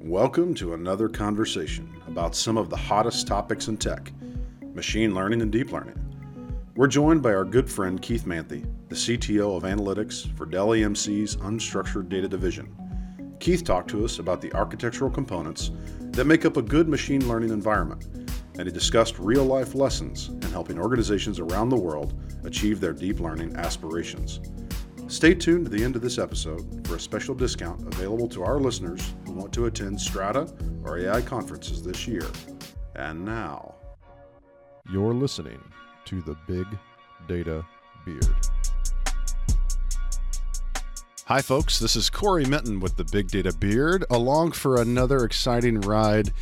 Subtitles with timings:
[0.00, 4.12] Welcome to another conversation about some of the hottest topics in tech
[4.74, 5.98] machine learning and deep learning.
[6.76, 11.36] We're joined by our good friend Keith Manthey, the CTO of analytics for Dell EMC's
[11.36, 12.74] Unstructured Data Division.
[13.40, 15.70] Keith talked to us about the architectural components
[16.10, 18.04] that make up a good machine learning environment,
[18.58, 22.14] and he discussed real life lessons in helping organizations around the world
[22.44, 24.40] achieve their deep learning aspirations.
[25.06, 28.58] Stay tuned to the end of this episode for a special discount available to our
[28.58, 30.52] listeners want to attend Strata
[30.84, 32.26] or AI conferences this year.
[32.94, 33.74] And now,
[34.92, 35.60] You're listening
[36.04, 36.66] to the Big
[37.26, 37.64] Data
[38.04, 38.26] Beard.
[41.26, 41.78] Hi, folks.
[41.78, 46.32] This is Cory Minton with the Big Data Beard, along for another exciting ride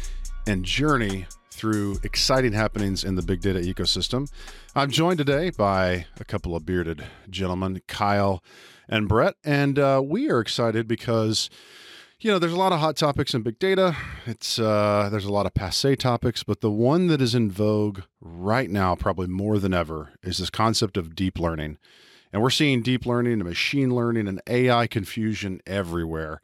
[0.46, 4.28] and journey through exciting happenings in the big data ecosystem.
[4.74, 8.42] I'm joined today by a couple of bearded gentlemen, Kyle
[8.88, 11.48] and Brett, and uh, we are excited because
[12.22, 13.96] you know there's a lot of hot topics in big data.
[14.26, 18.02] It's uh, there's a lot of passe topics, but the one that is in vogue
[18.20, 21.78] right now, probably more than ever, is this concept of deep learning.
[22.32, 26.40] And we're seeing deep learning and machine learning and AI confusion everywhere.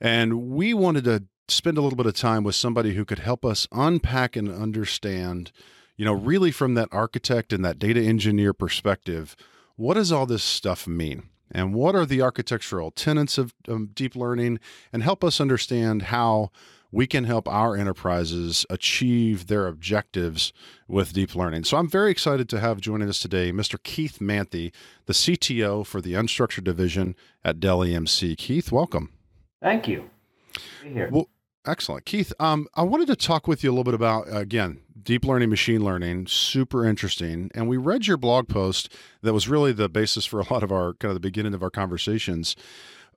[0.00, 3.44] And we wanted to spend a little bit of time with somebody who could help
[3.44, 5.52] us unpack and understand,
[5.96, 9.34] you know, really from that architect and that data engineer perspective,
[9.76, 11.30] what does all this stuff mean?
[11.54, 14.58] And what are the architectural tenets of um, deep learning?
[14.92, 16.50] And help us understand how
[16.94, 20.52] we can help our enterprises achieve their objectives
[20.86, 21.64] with deep learning.
[21.64, 23.82] So I'm very excited to have joining us today Mr.
[23.82, 24.72] Keith Manthey,
[25.06, 28.36] the CTO for the Unstructured Division at Dell EMC.
[28.36, 29.12] Keith, welcome.
[29.60, 31.10] Thank you.
[31.10, 31.28] Well,
[31.66, 32.04] excellent.
[32.04, 35.50] Keith, um, I wanted to talk with you a little bit about, again, deep learning,
[35.50, 37.50] machine learning, super interesting.
[37.54, 40.72] And we read your blog post that was really the basis for a lot of
[40.72, 42.56] our kind of the beginning of our conversations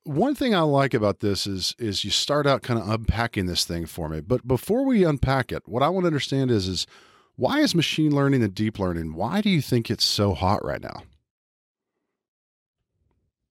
[0.07, 3.65] one thing I like about this is is you start out kind of unpacking this
[3.65, 4.21] thing for me.
[4.21, 6.87] But before we unpack it, what I want to understand is is
[7.35, 9.13] why is machine learning and deep learning?
[9.13, 11.03] Why do you think it's so hot right now?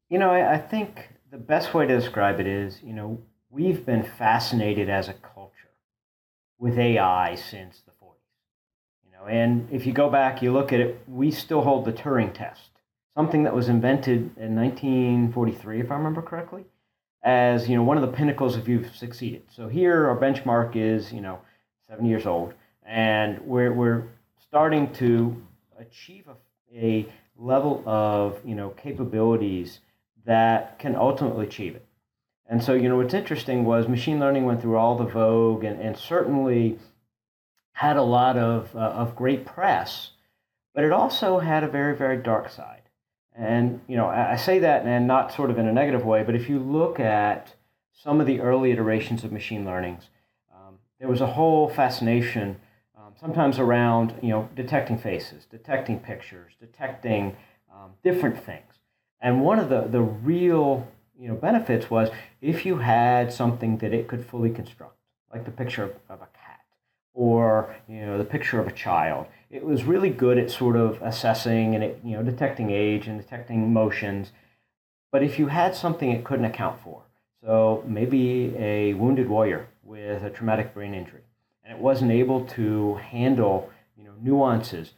[0.08, 3.20] You know, I, I think the best way to describe it is, you know,
[3.56, 5.52] we've been fascinated as a culture
[6.58, 8.12] with AI since the 40s.
[9.02, 11.92] You know, and if you go back, you look at it, we still hold the
[11.92, 12.70] Turing test
[13.16, 16.66] something that was invented in 1943, if I remember correctly,
[17.22, 19.42] as you know one of the pinnacles if you've succeeded.
[19.50, 21.38] So here our benchmark is you know
[21.88, 22.52] seven years old,
[22.84, 24.04] and we're we're
[24.38, 25.42] starting to
[25.78, 27.06] achieve a, a
[27.38, 29.80] level of you know capabilities
[30.26, 31.85] that can ultimately achieve it.
[32.48, 35.80] And so you know what's interesting was machine learning went through all the vogue and,
[35.80, 36.78] and certainly
[37.72, 40.12] had a lot of uh, of great press,
[40.74, 42.82] but it also had a very very dark side.
[43.34, 46.34] And you know, I say that and not sort of in a negative way, but
[46.34, 47.54] if you look at
[47.92, 50.08] some of the early iterations of machine learnings,
[50.54, 52.56] um, there was a whole fascination,
[52.96, 57.36] um, sometimes around you know detecting faces, detecting pictures, detecting
[57.74, 58.72] um, different things.
[59.20, 60.86] And one of the the real
[61.18, 62.10] you know benefits was
[62.40, 64.96] if you had something that it could fully construct,
[65.32, 66.60] like the picture of, a cat
[67.14, 69.26] or you know the picture of a child.
[69.48, 73.20] It was really good at sort of assessing and it, you know detecting age and
[73.20, 74.32] detecting motions.
[75.12, 77.02] But if you had something it couldn't account for
[77.46, 81.22] so maybe a wounded warrior with a traumatic brain injury
[81.62, 84.92] and it wasn't able to handle you know nuances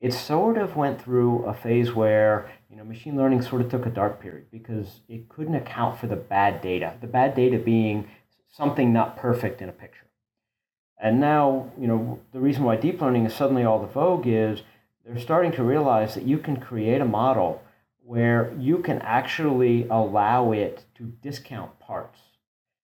[0.00, 3.86] it sort of went through a phase where you know machine learning sort of took
[3.86, 8.06] a dark period because it couldn't account for the bad data the bad data being
[8.52, 10.06] something not perfect in a picture
[10.98, 14.62] and now, you know, the reason why deep learning is suddenly all the vogue is
[15.04, 17.62] they're starting to realize that you can create a model
[18.02, 22.20] where you can actually allow it to discount parts.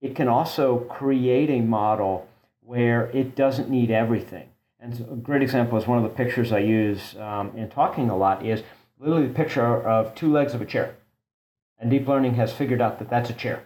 [0.01, 2.27] It can also create a model
[2.61, 4.49] where it doesn't need everything.
[4.79, 8.17] And a great example is one of the pictures I use um, in talking a
[8.17, 8.63] lot is
[9.01, 10.95] literally the picture of two legs of a chair.
[11.79, 13.63] And deep learning has figured out that that's a chair.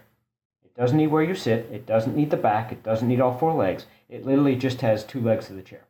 [0.64, 3.36] It doesn't need where you sit, it doesn't need the back, it doesn't need all
[3.36, 3.86] four legs.
[4.08, 5.82] It literally just has two legs of the chair.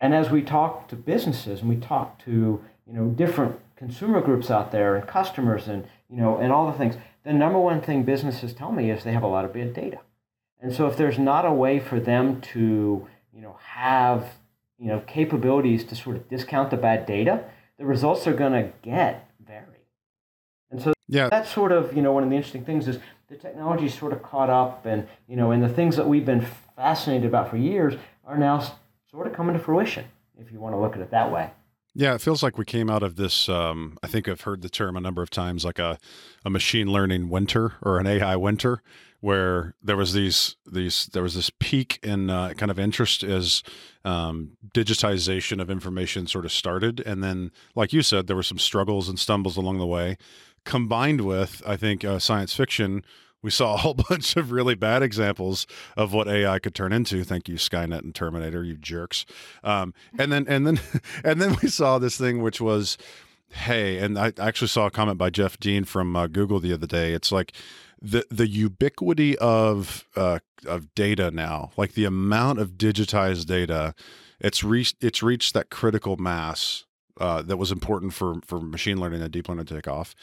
[0.00, 4.50] And as we talk to businesses and we talk to you know different consumer groups
[4.50, 8.02] out there and customers and you know and all the things, the number one thing
[8.02, 10.00] businesses tell me is they have a lot of bad data.
[10.60, 14.26] And so if there's not a way for them to you know have
[14.76, 17.44] you know capabilities to sort of discount the bad data,
[17.82, 19.88] the results they're going to get vary.
[20.70, 21.28] And so yeah.
[21.28, 24.22] that's sort of you know one of the interesting things is the technology sort of
[24.22, 26.46] caught up and you know and the things that we've been
[26.76, 27.94] fascinated about for years
[28.24, 28.64] are now
[29.10, 30.04] sort of coming to fruition
[30.38, 31.50] if you want to look at it that way
[31.94, 33.50] yeah, it feels like we came out of this.
[33.50, 35.98] Um, I think I've heard the term a number of times, like a,
[36.42, 38.82] a machine learning winter or an AI winter,
[39.22, 43.62] where there was these these there was this peak in uh, kind of interest as
[44.04, 48.58] um, digitization of information sort of started, and then, like you said, there were some
[48.58, 50.18] struggles and stumbles along the way,
[50.64, 53.04] combined with I think uh, science fiction.
[53.42, 57.22] We saw a whole bunch of really bad examples of what AI could turn into.
[57.22, 59.24] Thank you, Skynet and Terminator, you jerks.
[59.62, 60.80] Um, and then and then
[61.24, 62.98] and then we saw this thing which was
[63.50, 66.86] hey, and I actually saw a comment by Jeff Dean from uh, Google the other
[66.88, 67.12] day.
[67.12, 67.52] It's like
[68.02, 73.94] the the ubiquity of uh, of data now, like the amount of digitized data,
[74.40, 76.84] it's reached it's reached that critical mass
[77.20, 80.14] uh, that was important for for machine learning and deep learning to take off,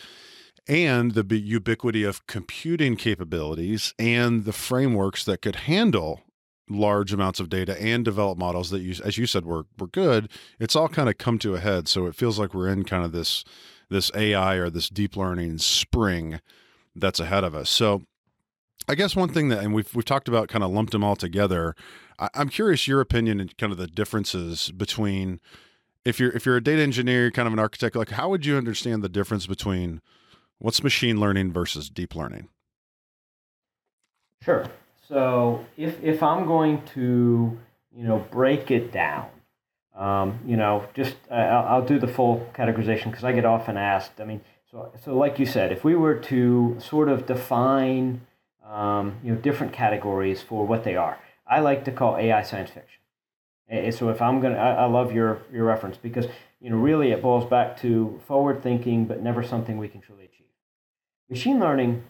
[0.67, 6.21] and the ubiquity of computing capabilities and the frameworks that could handle
[6.69, 10.29] large amounts of data and develop models that you as you said were were good
[10.59, 11.87] it's all kind of come to a head.
[11.87, 13.43] So it feels like we're in kind of this
[13.89, 16.41] this AI or this deep learning spring
[16.99, 18.01] that's ahead of us so
[18.87, 21.15] I guess one thing that and we've we've talked about kind of lumped them all
[21.15, 21.75] together
[22.17, 25.39] I, I'm curious your opinion and kind of the differences between
[26.05, 28.57] if you're if you're a data engineer kind of an architect like how would you
[28.57, 30.01] understand the difference between
[30.57, 32.49] what's machine learning versus deep learning
[34.43, 34.65] Sure.
[35.07, 37.57] So if if I'm going to
[37.95, 39.27] you know break it down,
[39.95, 43.75] um, you know, just uh, I'll, I'll, do the full categorization because I get often
[43.77, 44.21] asked.
[44.21, 48.21] I mean, so so like you said, if we were to sort of define
[48.65, 52.69] um, you know different categories for what they are, I like to call AI science
[52.69, 53.01] fiction.
[53.67, 56.27] And so if I'm gonna, I, I love your your reference because
[56.59, 60.25] you know really it boils back to forward thinking, but never something we can truly
[60.25, 60.47] achieve.
[61.29, 62.03] Machine learning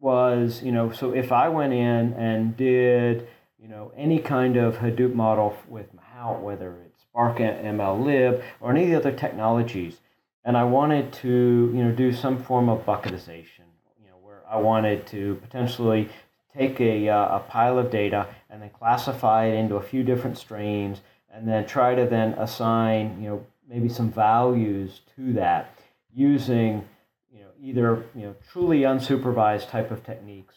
[0.00, 3.26] was, you know, so if I went in and did,
[3.60, 8.70] you know, any kind of Hadoop model with Mahout, whether it's Spark ML Lib or
[8.70, 9.98] any of the other technologies,
[10.44, 13.64] and I wanted to, you know, do some form of bucketization,
[14.00, 16.08] you know, where I wanted to potentially
[16.56, 20.38] take a, uh, a pile of data and then classify it into a few different
[20.38, 21.00] strains
[21.32, 25.78] and then try to then assign, you know, maybe some values to that
[26.14, 26.84] using
[27.32, 30.54] you know either you know truly unsupervised type of techniques.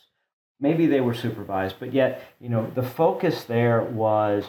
[0.60, 4.46] Maybe they were supervised, but yet you know the focus there was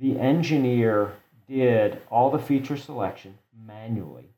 [0.00, 1.12] the engineer
[1.48, 4.31] did all the feature selection manually.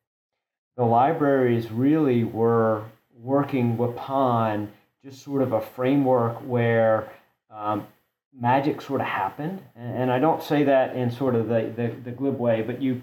[0.77, 2.85] The libraries really were
[3.23, 4.71] working upon
[5.05, 7.11] just sort of a framework where
[7.51, 7.87] um,
[8.39, 9.63] magic sort of happened.
[9.77, 13.03] And, I don't say that in sort of the, the, the glib way, but you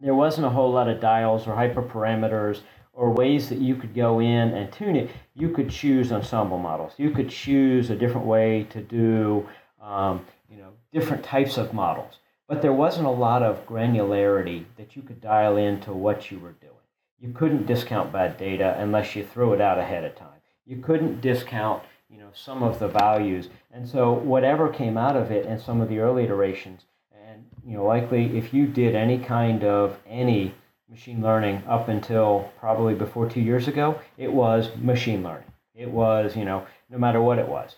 [0.00, 2.60] there wasn't a whole lot of dials or hyperparameters
[2.92, 6.92] or ways that you could go in and tune it, you could choose ensemble models.
[6.98, 9.48] You could choose a different way to do,
[9.80, 12.18] um, you know, different types of models.
[12.48, 16.52] But there wasn't a lot of granularity that you could dial into what you were
[16.52, 16.72] doing.
[17.18, 20.40] You couldn't discount bad data unless you threw it out ahead of time.
[20.66, 23.48] You couldn't discount, you know, some of the values.
[23.72, 26.82] And so whatever came out of it in some of the early iterations,
[27.26, 30.54] and you know, likely if you did any kind of any
[30.90, 35.50] machine learning up until probably before two years ago, it was machine learning.
[35.74, 37.76] It was, you know, no matter what it was.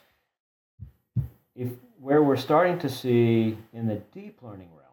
[1.55, 1.69] If
[2.05, 4.93] where we're starting to see in the deep learning realm,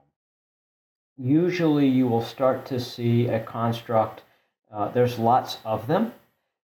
[1.17, 4.21] usually you will start to see a construct.
[4.71, 6.13] Uh, there's lots of them.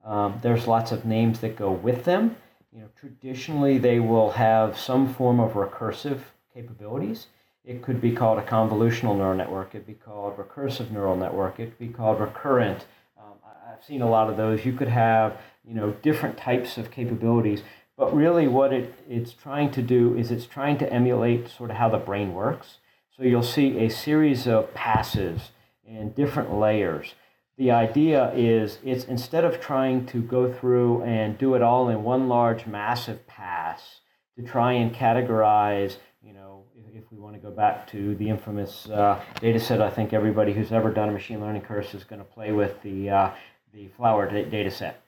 [0.04, 2.34] Um, there's lots of names that go with them.
[2.74, 6.18] You know, traditionally they will have some form of recursive
[6.52, 7.28] capabilities.
[7.64, 9.68] It could be called a convolutional neural network.
[9.68, 11.60] It could be called recursive neural network.
[11.60, 12.84] It could be called recurrent.
[13.16, 14.64] Um, I've seen a lot of those.
[14.64, 17.62] You could have you know different types of capabilities,
[18.02, 21.76] but really what it, it's trying to do is it's trying to emulate sort of
[21.76, 22.78] how the brain works.
[23.16, 25.52] So you'll see a series of passes
[25.86, 27.14] in different layers.
[27.56, 32.02] The idea is it's instead of trying to go through and do it all in
[32.02, 34.00] one large massive pass
[34.36, 38.28] to try and categorize you know, if, if we want to go back to the
[38.28, 42.02] infamous uh, data set, I think everybody who's ever done a machine learning course is
[42.02, 43.30] going to play with the, uh,
[43.72, 45.02] the flower data set.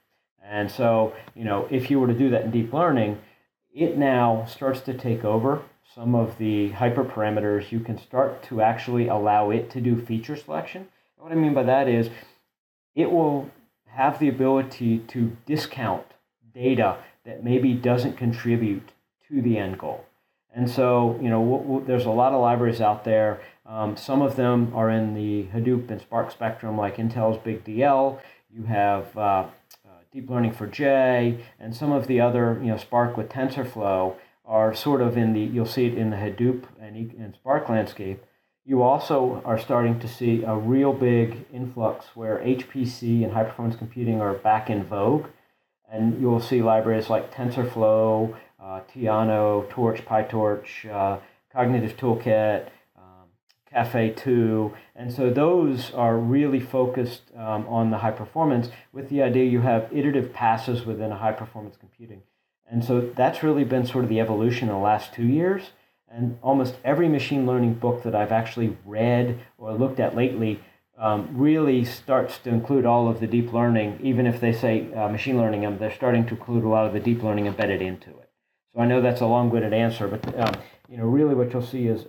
[0.45, 3.19] And so, you know, if you were to do that in deep learning,
[3.75, 5.63] it now starts to take over
[5.95, 7.73] some of the hyperparameters.
[7.73, 10.89] You can start to actually allow it to do feature selection.
[11.17, 12.11] What I mean by that is
[12.95, 13.51] it will
[13.87, 16.05] have the ability to discount
[16.53, 18.93] data that maybe doesn't contribute
[19.29, 20.05] to the end goal.
[20.55, 23.41] And so, you know, there's a lot of libraries out there.
[23.67, 28.21] Um, some of them are in the Hadoop and Spark spectrum, like Intel's Big DL.
[28.51, 29.47] You have uh,
[30.15, 35.33] Deeplearning4j, and some of the other, you know, Spark with TensorFlow are sort of in
[35.33, 38.23] the, you'll see it in the Hadoop and, and Spark landscape.
[38.65, 43.77] You also are starting to see a real big influx where HPC and high performance
[43.77, 45.27] computing are back in vogue.
[45.91, 51.19] and you'll see libraries like TensorFlow, uh, Theano, Torch, PyTorch, uh,
[51.53, 52.69] Cognitive Toolkit,
[53.75, 54.73] um, Caffe2.
[54.95, 59.61] And so those are really focused um, on the high performance with the idea you
[59.61, 62.23] have iterative passes within a high performance computing.
[62.71, 65.71] And so that's really been sort of the evolution in the last two years.
[66.09, 70.61] And almost every machine learning book that I've actually read or looked at lately
[70.97, 75.09] um, really starts to include all of the deep learning, even if they say uh,
[75.09, 78.11] machine learning, um, they're starting to include a lot of the deep learning embedded into
[78.11, 78.31] it.
[78.73, 80.55] So I know that's a long-winded answer, but um,
[80.89, 82.07] you know, really what you'll see is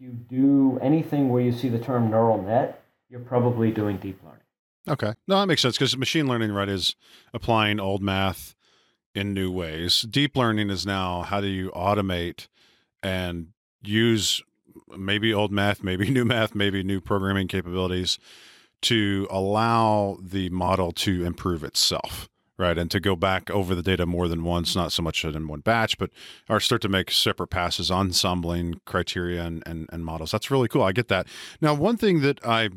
[0.00, 4.40] you do anything where you see the term neural net, you're probably doing deep learning.
[4.88, 6.96] Okay, no, that makes sense because machine learning, right, is
[7.34, 8.54] applying old math
[9.14, 10.02] in new ways.
[10.02, 12.48] Deep learning is now how do you automate
[13.02, 13.48] and
[13.82, 14.42] use
[14.96, 18.18] maybe old math, maybe new math, maybe new programming capabilities
[18.82, 22.29] to allow the model to improve itself,
[22.60, 22.78] right?
[22.78, 25.60] And to go back over the data more than once, not so much in one
[25.60, 26.10] batch, but
[26.48, 30.30] or start to make separate passes, ensembling criteria and, and, and models.
[30.30, 30.82] That's really cool.
[30.82, 31.26] I get that.
[31.60, 32.70] Now, one thing that I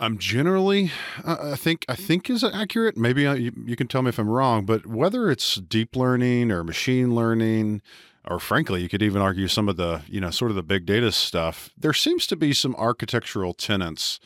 [0.00, 0.90] I'm generally,
[1.24, 2.96] uh, I think, I think is accurate.
[2.96, 6.50] Maybe I, you, you can tell me if I'm wrong, but whether it's deep learning
[6.50, 7.82] or machine learning
[8.24, 10.86] or frankly, you could even argue some of the, you know, sort of the big
[10.86, 14.20] data stuff, there seems to be some architectural tenets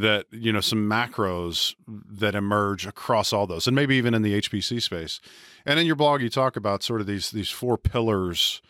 [0.00, 4.40] that, you know, some macros that emerge across all those, and maybe even in the
[4.40, 5.20] HPC space.
[5.66, 8.62] And in your blog, you talk about sort of these these four pillars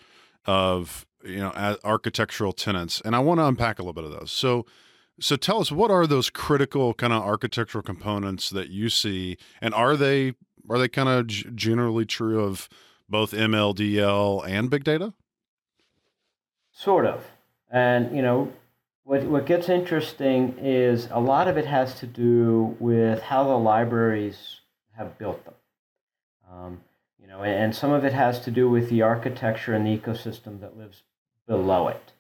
[0.46, 4.32] of, you know, architectural tenants and I want to unpack a little bit of those.
[4.32, 4.64] So,
[5.20, 9.74] so tell us what are those critical kind of architectural components that you see, and
[9.74, 10.34] are they
[10.70, 12.68] are they kind of g- generally true of
[13.08, 15.14] both MLDL and big data?
[16.72, 17.24] Sort of.
[17.70, 18.52] And, you know,
[19.08, 23.56] what, what gets interesting is a lot of it has to do with how the
[23.56, 24.60] libraries
[24.98, 25.54] have built them.
[26.52, 26.80] Um,
[27.18, 30.60] you know, and some of it has to do with the architecture and the ecosystem
[30.60, 31.04] that lives
[31.46, 32.12] below it.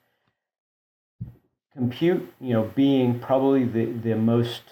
[1.74, 4.62] Compute, you know, being probably the, the most,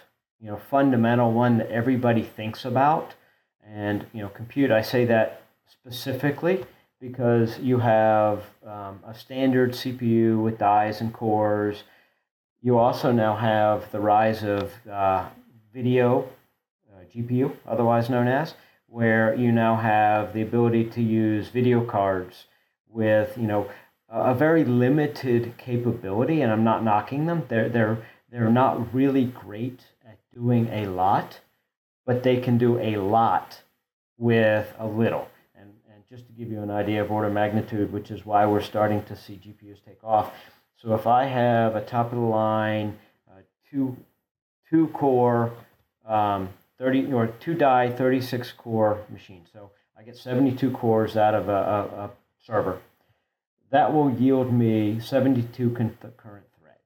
[0.41, 3.15] you know, fundamental one that everybody thinks about.
[3.63, 6.65] And, you know, compute, I say that specifically
[6.99, 11.85] because you have um, a standard CPU with dies and cores.
[12.67, 15.29] You also now have the rise of uh,
[15.73, 18.55] NVIDIA uh, GPU, otherwise known as,
[18.89, 22.47] where you now have the ability to use video cards
[22.89, 23.71] with you know
[24.09, 26.41] a very limited capability.
[26.43, 27.99] And I'm not knocking them; they're they're
[28.33, 31.39] they're not really great at doing a lot,
[32.05, 33.63] but they can do a lot
[34.19, 38.11] with a little And, and just to give you an idea of order magnitude, which
[38.11, 40.33] is why we're starting to see GPUs take off.
[40.77, 43.41] So if I have a top of the line, uh,
[43.71, 43.97] two,
[44.69, 45.53] two core,
[46.07, 49.43] um, 30 or two die, 36 core machine.
[49.53, 52.11] So I get 72 cores out of a, a, a
[52.45, 52.79] server.
[53.71, 56.79] That will yield me 72 concurrent threads.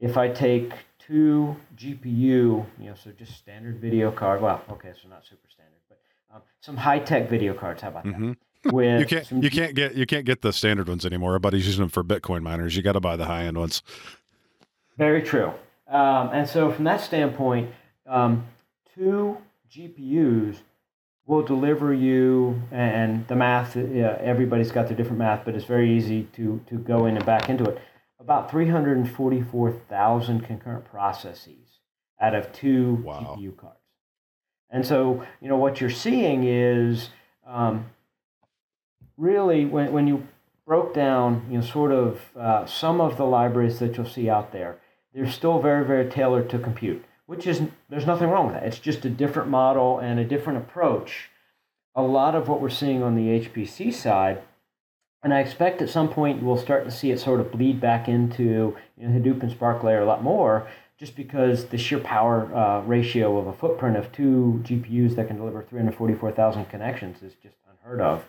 [0.00, 5.08] If I take two GPU, you know, so just standard video card, well, okay, so
[5.08, 5.98] not super standard but
[6.34, 7.82] um, some high tech video cards.
[7.82, 8.30] How about mm-hmm.
[8.30, 8.36] that?
[8.64, 11.30] With you can't you can't get you can't get the standard ones anymore.
[11.30, 12.76] Everybody's using them for Bitcoin miners.
[12.76, 13.82] You got to buy the high end ones.
[14.96, 15.52] Very true.
[15.88, 17.70] Um, and so from that standpoint,
[18.06, 18.46] um,
[18.94, 19.38] two
[19.70, 20.56] GPUs
[21.26, 23.76] will deliver you and the math.
[23.76, 27.24] Yeah, everybody's got their different math, but it's very easy to to go in and
[27.24, 27.80] back into it.
[28.18, 31.78] About three hundred and forty four thousand concurrent processes
[32.20, 33.36] out of two wow.
[33.38, 33.76] GPU cards.
[34.70, 37.08] And so, you know, what you're seeing is
[37.46, 37.86] um,
[39.18, 40.26] really when, when you
[40.64, 44.52] broke down, you know, sort of uh, some of the libraries that you'll see out
[44.52, 44.78] there,
[45.12, 48.64] they're still very, very tailored to compute, which is, there's nothing wrong with that.
[48.64, 51.30] It's just a different model and a different approach.
[51.94, 54.42] A lot of what we're seeing on the HPC side,
[55.22, 58.06] and I expect at some point we'll start to see it sort of bleed back
[58.06, 62.54] into you know, Hadoop and Spark layer a lot more, just because the sheer power
[62.54, 67.56] uh, ratio of a footprint of two GPUs that can deliver 344,000 connections is just
[67.70, 68.24] unheard of.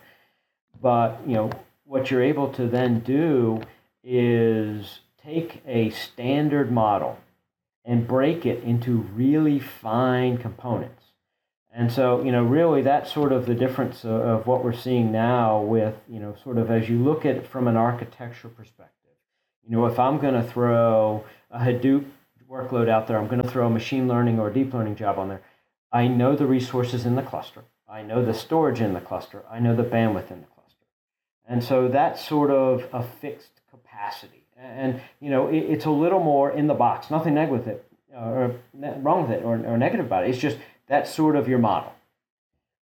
[0.80, 1.50] But you know
[1.84, 3.62] what you're able to then do
[4.02, 7.18] is take a standard model
[7.84, 11.04] and break it into really fine components.
[11.72, 15.12] And so, you know, really that's sort of the difference of, of what we're seeing
[15.12, 19.12] now with, you know, sort of as you look at it from an architecture perspective.
[19.64, 22.06] You know, if I'm going to throw a Hadoop
[22.50, 23.16] workload out there.
[23.16, 25.42] I'm going to throw a machine learning or a deep learning job on there.
[25.92, 27.62] I know the resources in the cluster.
[27.88, 29.44] I know the storage in the cluster.
[29.50, 30.59] I know the bandwidth in the cluster.
[31.50, 34.44] And so that's sort of a fixed capacity.
[34.56, 37.10] And, you know, it, it's a little more in the box.
[37.10, 40.30] Nothing negative with it, uh, or wrong with it, or, or negative about it.
[40.30, 41.92] It's just that's sort of your model.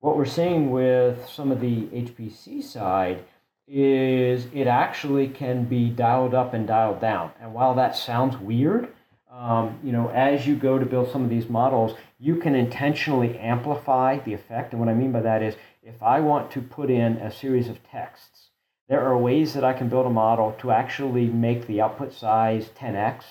[0.01, 3.25] What we're seeing with some of the HPC side
[3.69, 7.31] is it actually can be dialed up and dialed down.
[7.41, 8.89] And while that sounds weird,
[9.31, 13.39] um, you know, as you go to build some of these models, you can intentionally
[13.39, 14.73] amplify the effect.
[14.73, 15.55] And what I mean by that is
[15.85, 18.47] if I want to put in a series of texts,
[18.89, 22.71] there are ways that I can build a model to actually make the output size
[22.79, 23.25] 10x.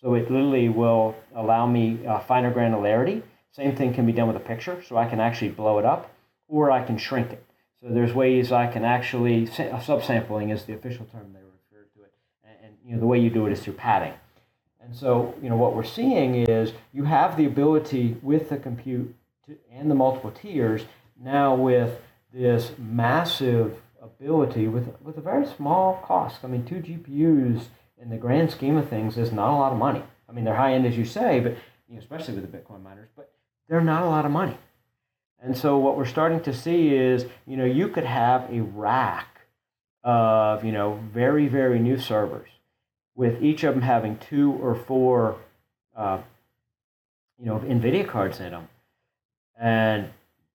[0.00, 3.22] So it literally will allow me uh, finer granularity.
[3.50, 6.10] Same thing can be done with a picture, so I can actually blow it up
[6.48, 7.44] or I can shrink it.
[7.82, 12.12] So there's ways I can actually, subsampling is the official term they refer to it,
[12.42, 14.14] and, and you know, the way you do it is through padding.
[14.80, 19.14] And so, you know, what we're seeing is you have the ability with the compute
[19.46, 20.86] to, and the multiple tiers
[21.20, 22.00] now with
[22.32, 23.80] this massive
[24.16, 26.40] ability with, with a very small cost.
[26.44, 27.64] I mean, two GPUs
[28.00, 30.02] in the grand scheme of things is not a lot of money.
[30.28, 31.52] I mean, they're high end, as you say, but
[31.88, 33.32] you know, especially with the Bitcoin miners, but
[33.68, 34.56] they're not a lot of money.
[35.40, 39.40] And so what we're starting to see is, you know, you could have a rack
[40.02, 42.48] of, you know, very, very new servers
[43.14, 45.36] with each of them having two or four,
[45.96, 46.18] uh,
[47.38, 48.68] you know, NVIDIA cards in them.
[49.60, 50.08] And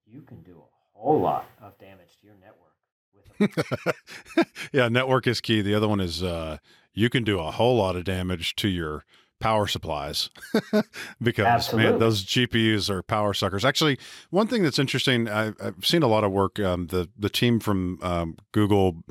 [0.05, 2.74] you can do a whole lot of damage to your network
[3.15, 3.23] with
[4.72, 5.62] yeah, network is key.
[5.62, 6.58] The other one is uh,
[6.94, 9.04] you can do a whole lot of damage to your
[9.44, 10.30] power supplies
[11.22, 11.92] because Absolutely.
[11.92, 13.66] man, those GPUs are power suckers.
[13.66, 14.00] Actually,
[14.30, 16.60] one thing that's interesting, I, have seen a lot of work.
[16.60, 19.04] Um, the the team from um, Google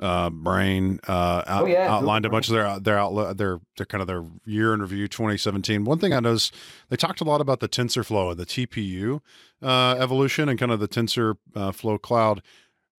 [0.00, 1.88] uh, Brain uh, out, oh, yeah.
[1.88, 2.60] outlined Google a bunch Brain.
[2.60, 5.84] of their their outlet their their kind of their year in review 2017.
[5.84, 6.54] One thing I noticed
[6.88, 9.20] they talked a lot about the TensorFlow and the TPU
[9.62, 12.42] uh, evolution and kind of the TensorFlow uh, cloud.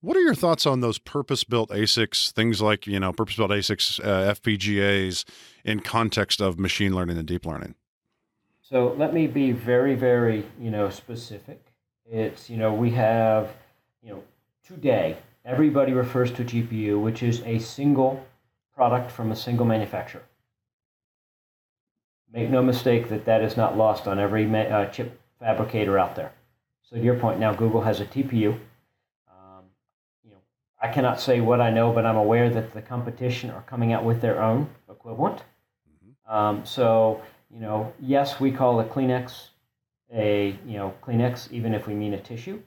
[0.02, 4.34] What are your thoughts on those purpose-built ASICs, things like you know purpose-built ASICs, uh,
[4.36, 5.26] FPGAs,
[5.66, 7.74] in context of machine learning and deep learning?
[8.62, 11.74] So let me be very, very you know specific.
[12.06, 13.56] It's you know we have
[14.04, 14.24] you know
[14.64, 18.24] today everybody refers to GPU, which is a single
[18.76, 20.24] product from a single manufacturer.
[22.32, 26.34] Make no mistake that that is not lost on every uh, chip fabricator out there.
[26.84, 28.60] So to your point, now Google has a TPU
[30.88, 34.06] I cannot say what I know, but I'm aware that the competition are coming out
[34.06, 35.44] with their own equivalent.
[35.90, 36.34] Mm-hmm.
[36.34, 39.50] Um, so, you know, yes, we call a Kleenex
[40.14, 42.62] a, you know, Kleenex, even if we mean a tissue.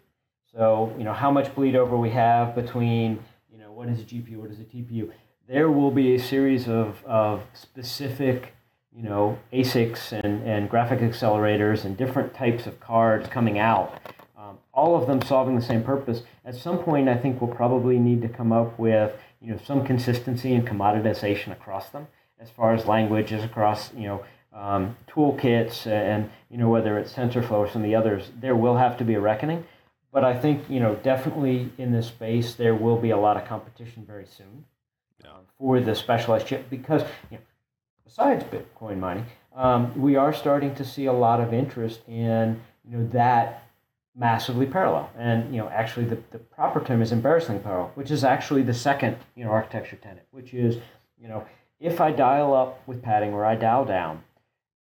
[0.52, 3.18] So, you know, how much bleed over we have between,
[3.50, 5.10] you know, what is a GPU, what is a TPU.
[5.48, 8.54] There will be a series of, of specific,
[8.94, 13.98] you know, ASICs and, and graphic accelerators and different types of cards coming out
[14.72, 16.22] all of them solving the same purpose.
[16.44, 19.84] At some point, I think we'll probably need to come up with you know some
[19.84, 22.06] consistency and commoditization across them,
[22.38, 27.52] as far as languages across you know um, toolkits and you know whether it's TensorFlow
[27.52, 28.30] or some of the others.
[28.40, 29.64] There will have to be a reckoning,
[30.12, 33.46] but I think you know definitely in this space there will be a lot of
[33.46, 34.64] competition very soon
[35.22, 35.30] yeah.
[35.30, 37.42] um, for the specialized chip because you know
[38.04, 42.96] besides Bitcoin mining, um, we are starting to see a lot of interest in you
[42.96, 43.69] know that
[44.20, 45.10] massively parallel.
[45.18, 48.74] And you know, actually, the, the proper term is embarrassingly parallel, which is actually the
[48.74, 50.76] second you know architecture tenet, which is
[51.20, 51.44] you know
[51.80, 54.22] if I dial up with padding or I dial down,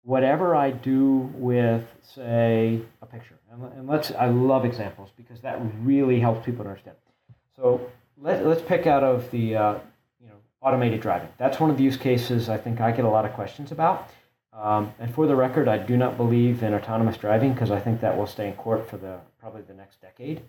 [0.04, 5.60] whatever I do with say a picture, and, and let's I love examples because that
[5.82, 6.98] really helps people understand.
[7.56, 9.76] So let, let's pick out of the uh,
[10.20, 11.30] you know automated driving.
[11.38, 14.10] That's one of the use cases I think I get a lot of questions about.
[14.54, 18.02] Um, and for the record, I do not believe in autonomous driving because I think
[18.02, 20.42] that will stay in court for the probably the next decade.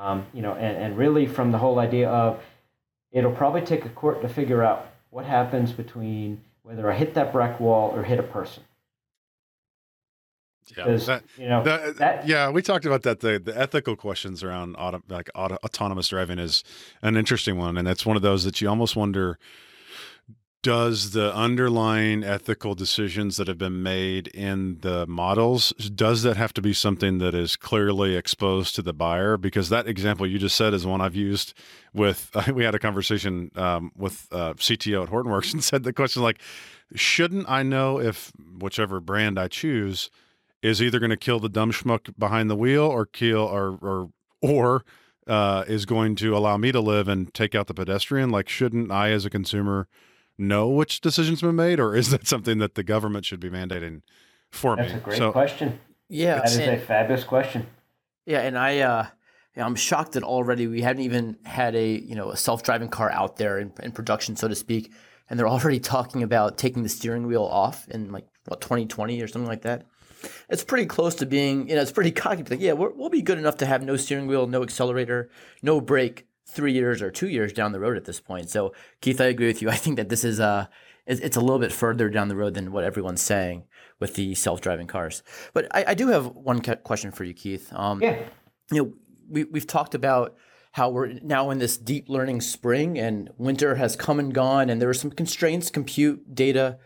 [0.00, 2.40] Um, you know, and, and really from the whole idea of
[3.10, 7.32] it'll probably take a court to figure out what happens between whether I hit that
[7.32, 8.62] brick wall or hit a person.
[10.76, 13.20] Yeah, that, you know, that, that, yeah, we talked about that.
[13.20, 16.62] The, the ethical questions around auto, like auto, autonomous driving is
[17.02, 19.38] an interesting one, and it's one of those that you almost wonder
[20.62, 26.54] does the underlying ethical decisions that have been made in the models does that have
[26.54, 29.36] to be something that is clearly exposed to the buyer?
[29.36, 31.54] Because that example you just said is one i've used
[31.92, 36.22] with we had a conversation um, with uh, cto at hortonworks and said the question
[36.22, 36.40] like
[36.94, 40.10] shouldn't i know if whichever brand i choose
[40.62, 44.10] is either going to kill the dumb schmuck behind the wheel or kill or or
[44.40, 44.84] or
[45.26, 48.30] uh, is going to allow me to live and take out the pedestrian?
[48.30, 49.88] Like shouldn't i as a consumer
[50.42, 53.50] know which decisions have been made, or is that something that the government should be
[53.50, 54.02] mandating
[54.50, 54.92] for That's me?
[54.92, 55.80] That's a great so, question.
[56.08, 57.66] Yeah, that is and, a fabulous question.
[58.26, 59.06] Yeah, and I, uh,
[59.56, 63.10] I'm shocked that already we haven't even had a you know a self driving car
[63.10, 64.92] out there in, in production, so to speak,
[65.30, 69.28] and they're already talking about taking the steering wheel off in like what 2020 or
[69.28, 69.86] something like that.
[70.48, 72.42] it's pretty close to being, you know, it's pretty cocky.
[72.42, 75.30] Like, yeah, we will be good enough to have no steering wheel, no accelerator,
[75.62, 78.50] no brake three years or two years down the road at this point.
[78.50, 79.70] So, Keith, I agree with you.
[79.70, 80.66] I think that this is uh,
[81.06, 83.64] it's a little bit further down the road than what everyone's saying
[83.98, 85.22] with the self-driving cars.
[85.52, 87.72] But I, I do have one question for you, Keith.
[87.72, 88.22] Um, yeah.
[88.70, 88.92] You know,
[89.28, 90.36] we we've talked about
[90.72, 94.80] how we're now in this deep learning spring and winter has come and gone, and
[94.80, 96.78] there are some constraints, compute data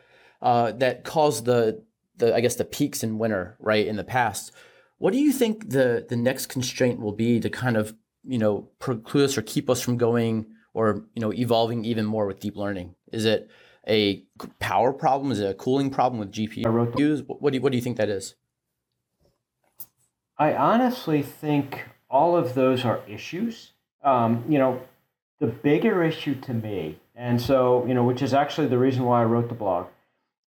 [0.43, 1.85] uh, that caused the
[2.17, 4.53] the I guess the peaks in winter right in the past.
[4.99, 7.95] What do you think the the next constraint will be to kind of
[8.27, 12.27] you know preclude us or keep us from going or you know evolving even more
[12.27, 12.95] with deep learning?
[13.13, 13.51] Is it
[13.89, 14.25] a
[14.59, 15.33] power problem?
[15.33, 17.25] Is it a cooling problem with GPUs?
[17.27, 18.35] What do you, what do you think that is?
[20.39, 23.73] I honestly think all of those are issues.
[24.03, 24.81] Um, you know,
[25.41, 29.23] the bigger issue to me, and so you know, which is actually the reason why
[29.23, 29.87] I wrote the blog.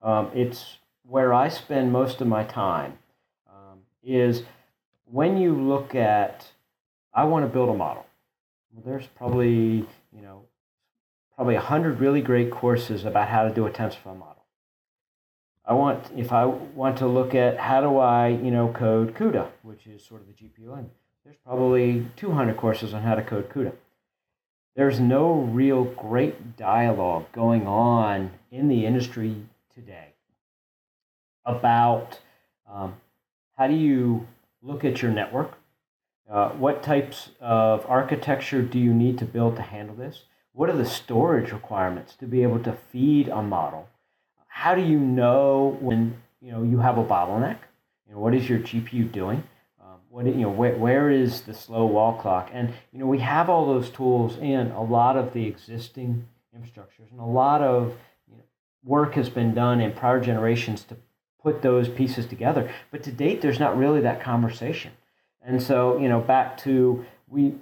[0.01, 2.97] Um, it's where I spend most of my time.
[3.47, 4.43] Um, is
[5.05, 6.51] when you look at,
[7.15, 8.05] I want to build a model.
[8.71, 10.43] Well, there's probably you know
[11.35, 14.43] probably 100 really great courses about how to do a TensorFlow model.
[15.67, 19.49] I want, if I want to look at how do I, you know, code CUDA,
[19.63, 23.49] which is sort of the GPU language, there's probably 200 courses on how to code
[23.49, 23.73] CUDA.
[24.75, 29.35] There's no real great dialogue going on in the industry
[29.73, 30.09] today
[31.45, 32.19] about
[32.71, 32.95] um,
[33.57, 34.27] how do you
[34.61, 35.57] look at your network?
[36.29, 40.23] Uh, what types of architecture do you need to build to handle this?
[40.53, 43.89] What are the storage requirements to be able to feed a model?
[44.47, 47.57] How do you know when you know you have a bottleneck?
[48.07, 49.43] You know, what is your GPU doing?
[49.79, 52.49] Um, what you know, where, where is the slow wall clock?
[52.51, 56.25] And you know, we have all those tools in a lot of the existing
[56.57, 57.95] infrastructures, and a lot of
[58.27, 58.43] you know,
[58.83, 60.97] work has been done in prior generations to
[61.43, 62.71] put those pieces together.
[62.89, 64.93] But to date, there's not really that conversation.
[65.45, 67.53] And so, you know, back to we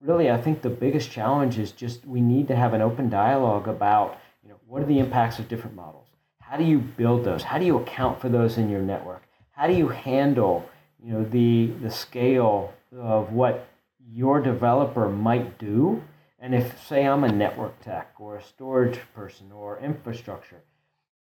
[0.00, 3.68] really, I think the biggest challenge is just we need to have an open dialogue
[3.68, 6.06] about, you know, what are the impacts of different models?
[6.40, 7.42] How do you build those?
[7.42, 9.22] How do you account for those in your network?
[9.50, 10.68] How do you handle,
[11.02, 13.68] you know, the the scale of what
[14.12, 16.02] your developer might do?
[16.38, 20.60] And if, say, I'm a network tech or a storage person or infrastructure,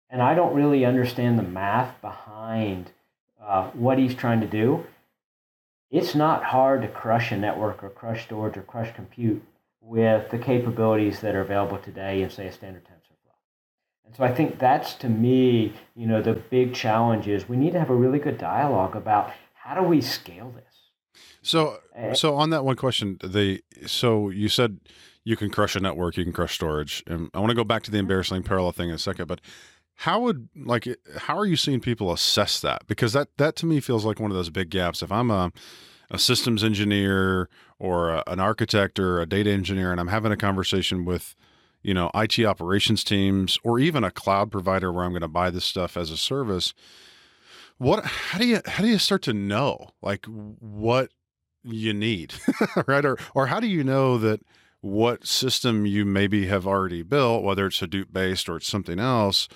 [0.10, 2.92] and I don't really understand the math behind
[3.42, 4.84] uh, what he's trying to do,
[5.94, 9.44] it's not hard to crush a network or crush storage or crush compute
[9.80, 13.36] with the capabilities that are available today in, say, a standard TensorFlow.
[14.04, 17.74] And so I think that's, to me, you know, the big challenge is we need
[17.74, 21.22] to have a really good dialogue about how do we scale this.
[21.44, 22.14] So, eh, eh.
[22.16, 24.80] so on that one question, the so you said
[25.24, 27.84] you can crush a network, you can crush storage, and I want to go back
[27.84, 28.06] to the mm-hmm.
[28.06, 29.42] embarrassing parallel thing in a second, but
[29.96, 32.88] how would like eh, how are you seeing people assess that?
[32.88, 35.02] Because that that to me feels like one of those big gaps.
[35.02, 35.52] If I'm a
[36.12, 40.38] a systems engineer or a, an architect or a data engineer and I'm having a
[40.38, 41.36] conversation with
[41.82, 45.50] you know IT operations teams or even a cloud provider where I'm going to buy
[45.50, 46.74] this stuff as a service
[47.78, 51.10] what how do you how do you start to know like what
[51.64, 52.34] you need
[52.88, 54.42] right or or how do you know that
[54.82, 59.48] what system you maybe have already built whether it's Hadoop based or it's something else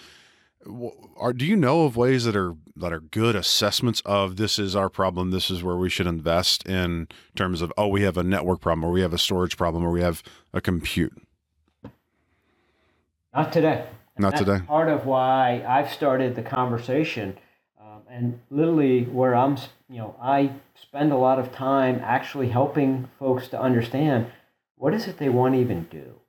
[1.18, 4.76] are do you know of ways that are that are good assessments of this is
[4.76, 8.24] our problem this is where we should invest in terms of oh we have a
[8.24, 11.14] network problem or we have a storage problem or we have a compute?
[13.34, 13.86] Not today.
[14.18, 14.60] Not today.
[14.66, 17.38] part of why i've started the conversation
[17.80, 19.58] um, and literally where i'm
[19.90, 20.52] you know i
[20.82, 24.26] spend a lot of time actually helping folks to understand
[24.76, 26.20] what is it they want to even do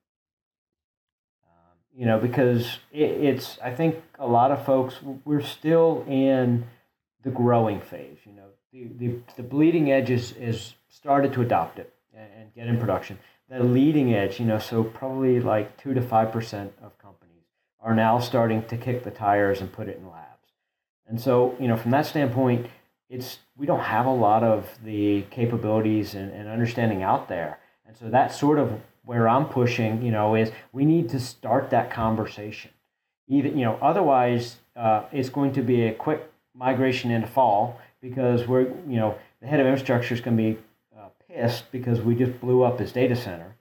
[1.98, 6.64] you know, because it, it's, I think a lot of folks, we're still in
[7.24, 8.18] the growing phase.
[8.24, 12.54] You know, the, the, the bleeding edge is, is started to adopt it and, and
[12.54, 13.18] get in production.
[13.50, 17.42] The leading edge, you know, so probably like 2 to 5% of companies
[17.80, 20.52] are now starting to kick the tires and put it in labs.
[21.08, 22.66] And so, you know, from that standpoint,
[23.10, 27.58] it's we don't have a lot of the capabilities and, and understanding out there.
[27.86, 31.70] And so that sort of where I'm pushing, you know, is we need to start
[31.70, 32.70] that conversation.
[33.26, 38.46] Even, you know, otherwise uh, it's going to be a quick migration into fall because
[38.46, 40.58] we're, you know, the head of infrastructure is going to be
[40.94, 43.56] uh, pissed because we just blew up his data center.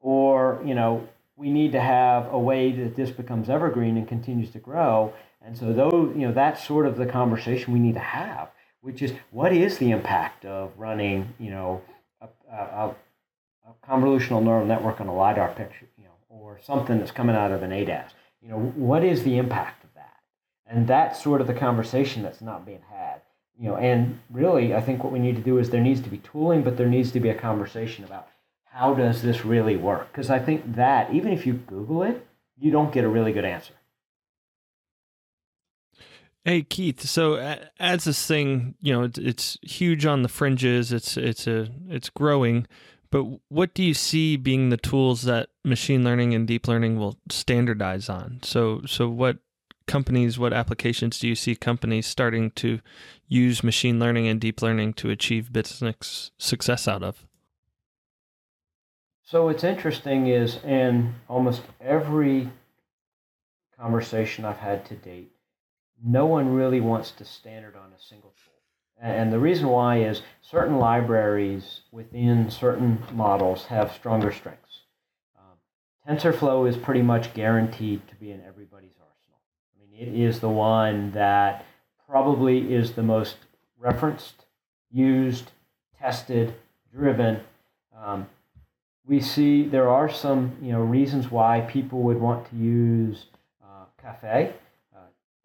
[0.00, 1.06] Or, you know,
[1.36, 5.12] we need to have a way that this becomes evergreen and continues to grow.
[5.44, 8.48] And so, though, you know, that's sort of the conversation we need to have,
[8.80, 11.82] which is what is the impact of running, you know,
[12.22, 12.94] a, a,
[13.66, 17.50] a convolutional neural network on a lidar picture, you know, or something that's coming out
[17.52, 18.10] of an ADAS.
[18.40, 20.18] You know, what is the impact of that?
[20.66, 23.22] And that's sort of the conversation that's not being had.
[23.58, 26.10] you know, and really, I think what we need to do is there needs to
[26.10, 28.28] be tooling, but there needs to be a conversation about
[28.66, 30.12] how does this really work?
[30.12, 32.26] Because I think that even if you Google it,
[32.58, 33.72] you don't get a really good answer.
[36.44, 40.92] Hey Keith, so as this thing, you know, it's, it's huge on the fringes.
[40.92, 42.68] It's it's a it's growing,
[43.10, 47.18] but what do you see being the tools that machine learning and deep learning will
[47.30, 48.40] standardize on?
[48.42, 49.38] So so what
[49.86, 52.80] companies, what applications do you see companies starting to
[53.28, 57.26] use machine learning and deep learning to achieve business success out of?
[59.22, 62.48] So what's interesting is in almost every
[63.78, 65.32] conversation I've had to date,
[66.04, 68.32] no one really wants to standard on a single.
[69.00, 74.80] And the reason why is certain libraries within certain models have stronger strengths.
[75.38, 79.38] Um, TensorFlow is pretty much guaranteed to be in everybody's arsenal.
[79.74, 81.66] I mean, it is the one that
[82.08, 83.36] probably is the most
[83.78, 84.46] referenced,
[84.90, 85.50] used,
[86.00, 86.54] tested,
[86.92, 87.40] driven.
[87.94, 88.26] Um,
[89.06, 93.26] we see there are some you know reasons why people would want to use
[93.62, 94.52] uh, Caffe.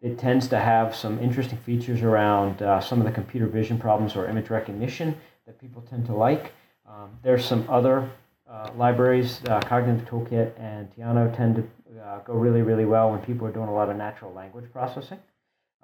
[0.02, 4.16] It tends to have some interesting features around uh, some of the computer vision problems
[4.16, 6.52] or image recognition that people tend to like.
[6.88, 8.10] Um, there's some other
[8.50, 13.20] uh, libraries, uh, Cognitive Toolkit and Theano tend to uh, go really, really well when
[13.20, 15.20] people are doing a lot of natural language processing.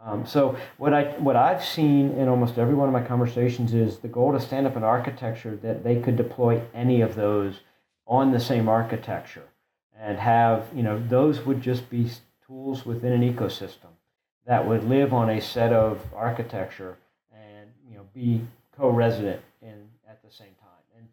[0.04, 3.98] Um, so what I what I've seen in almost every one of my conversations is
[3.98, 7.60] the goal to stand up an architecture that they could deploy any of those
[8.06, 9.48] on the same architecture
[9.96, 12.10] and have, you know, those would just be
[12.46, 13.90] tools within an ecosystem
[14.48, 16.96] that would live on a set of architecture
[17.32, 18.40] and, you know, be
[18.76, 20.82] co-resident in at the same time.
[20.96, 21.06] And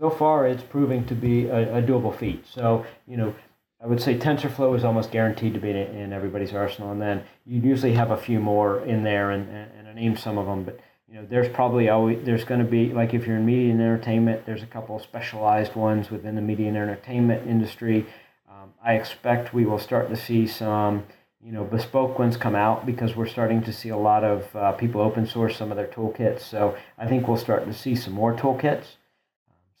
[0.00, 2.46] so far it's proving to be a, a doable feat.
[2.50, 3.34] So, you know,
[3.82, 7.60] I would say TensorFlow is almost guaranteed to be in, everybody's arsenal, and then you
[7.60, 10.64] usually have a few more in there, and, and, and I named some of them,
[10.64, 13.72] but you know, there's probably always there's going to be like if you're in media
[13.72, 18.06] and entertainment, there's a couple of specialized ones within the media and entertainment industry.
[18.48, 21.04] Um, I expect we will start to see some
[21.42, 24.72] you know bespoke ones come out because we're starting to see a lot of uh,
[24.72, 26.40] people open source some of their toolkits.
[26.40, 28.84] So I think we'll start to see some more toolkits.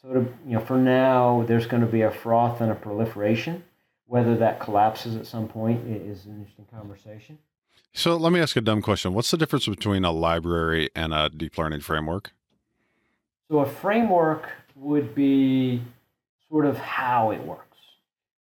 [0.00, 3.64] So to, you know, for now, there's going to be a froth and a proliferation.
[4.06, 7.38] Whether that collapses at some point is an interesting conversation.
[7.92, 9.14] So let me ask a dumb question.
[9.14, 12.32] What's the difference between a library and a deep learning framework?
[13.48, 15.82] So a framework would be
[16.48, 17.69] sort of how it works.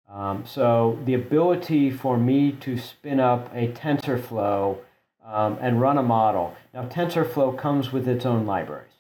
[0.09, 4.79] Um, so the ability for me to spin up a TensorFlow
[5.25, 6.55] um, and run a model.
[6.73, 8.93] Now TensorFlow comes with its own libraries.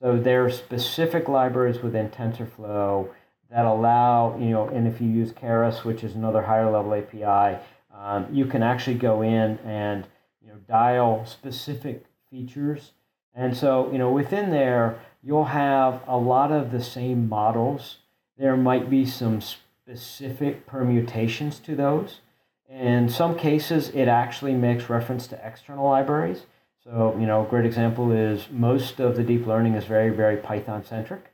[0.00, 3.08] So there are specific libraries within TensorFlow
[3.50, 7.60] that allow, you know, and if you use Keras, which is another higher level API,
[7.94, 10.06] um, you can actually go in and
[10.40, 12.92] you know dial specific features.
[13.34, 17.98] And so you know within there you'll have a lot of the same models.
[18.36, 19.40] There might be some
[19.88, 22.20] specific permutations to those.
[22.68, 26.42] In some cases, it actually makes reference to external libraries.
[26.84, 30.36] So, you know, a great example is most of the deep learning is very, very
[30.36, 31.32] Python centric.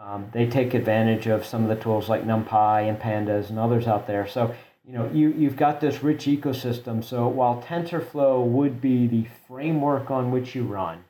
[0.00, 3.88] Um, they take advantage of some of the tools like NumPy and Pandas and others
[3.88, 4.28] out there.
[4.28, 4.54] So
[4.86, 7.02] you know, you, you've got this rich ecosystem.
[7.02, 11.04] So while TensorFlow would be the framework on which you run,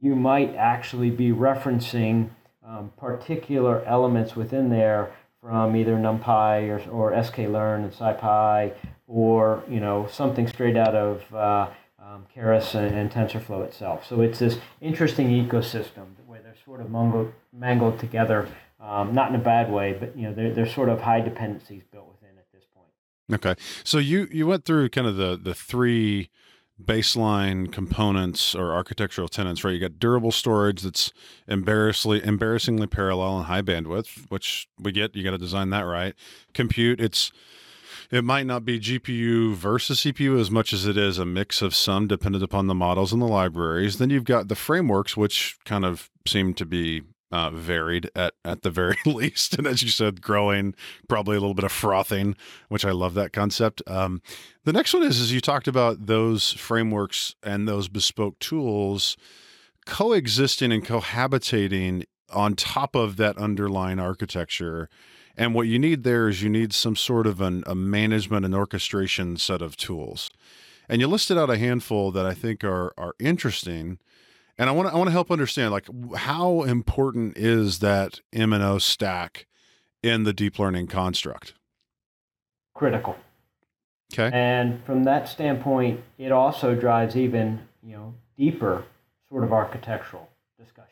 [0.00, 2.30] you might actually be referencing
[2.66, 8.74] um, particular elements within there from either NumPy or, or sklearn and SciPy
[9.06, 14.06] or, you know, something straight out of uh, um, Keras and, and, TensorFlow itself.
[14.06, 18.48] So it's this interesting ecosystem where they're sort of mangled, mangled together,
[18.80, 21.82] um, not in a bad way, but, you know, they're, they're sort of high dependencies
[21.90, 22.86] built within at this point.
[23.32, 23.60] Okay.
[23.84, 26.30] So you you went through kind of the the three
[26.84, 29.72] baseline components or architectural tenants, right?
[29.72, 31.12] You got durable storage that's
[31.46, 35.14] embarrassingly embarrassingly parallel and high bandwidth, which we get.
[35.14, 36.14] You got to design that right.
[36.54, 37.32] Compute, it's
[38.10, 41.74] it might not be GPU versus CPU as much as it is a mix of
[41.74, 43.98] some, dependent upon the models and the libraries.
[43.98, 48.62] Then you've got the frameworks, which kind of seem to be uh, varied at at
[48.62, 50.74] the very least, and as you said, growing,
[51.08, 52.36] probably a little bit of frothing,
[52.68, 53.82] which I love that concept.
[53.86, 54.22] Um,
[54.64, 59.16] the next one is is you talked about those frameworks and those bespoke tools
[59.86, 64.88] coexisting and cohabitating on top of that underlying architecture.
[65.36, 68.54] And what you need there is you need some sort of an, a management and
[68.54, 70.30] orchestration set of tools.
[70.88, 73.98] And you listed out a handful that I think are are interesting
[74.60, 78.82] and I want to I want to help understand like how important is that MNO
[78.82, 79.46] stack
[80.02, 81.54] in the deep learning construct?
[82.74, 83.16] Critical.
[84.12, 84.30] Okay.
[84.36, 88.84] And from that standpoint, it also drives even you know deeper
[89.30, 90.90] sort of architectural discussions.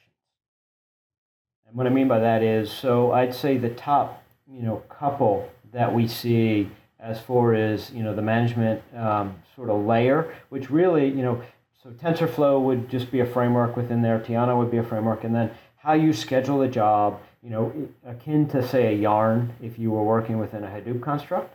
[1.66, 5.50] And what I mean by that is, so I'd say the top, you know, couple
[5.72, 10.70] that we see as far as you know the management um, sort of layer, which
[10.70, 11.42] really, you know,
[11.82, 14.18] so TensorFlow would just be a framework within there.
[14.18, 17.72] Theano would be a framework, and then how you schedule a job, you know,
[18.04, 21.54] akin to say a yarn if you were working within a Hadoop construct.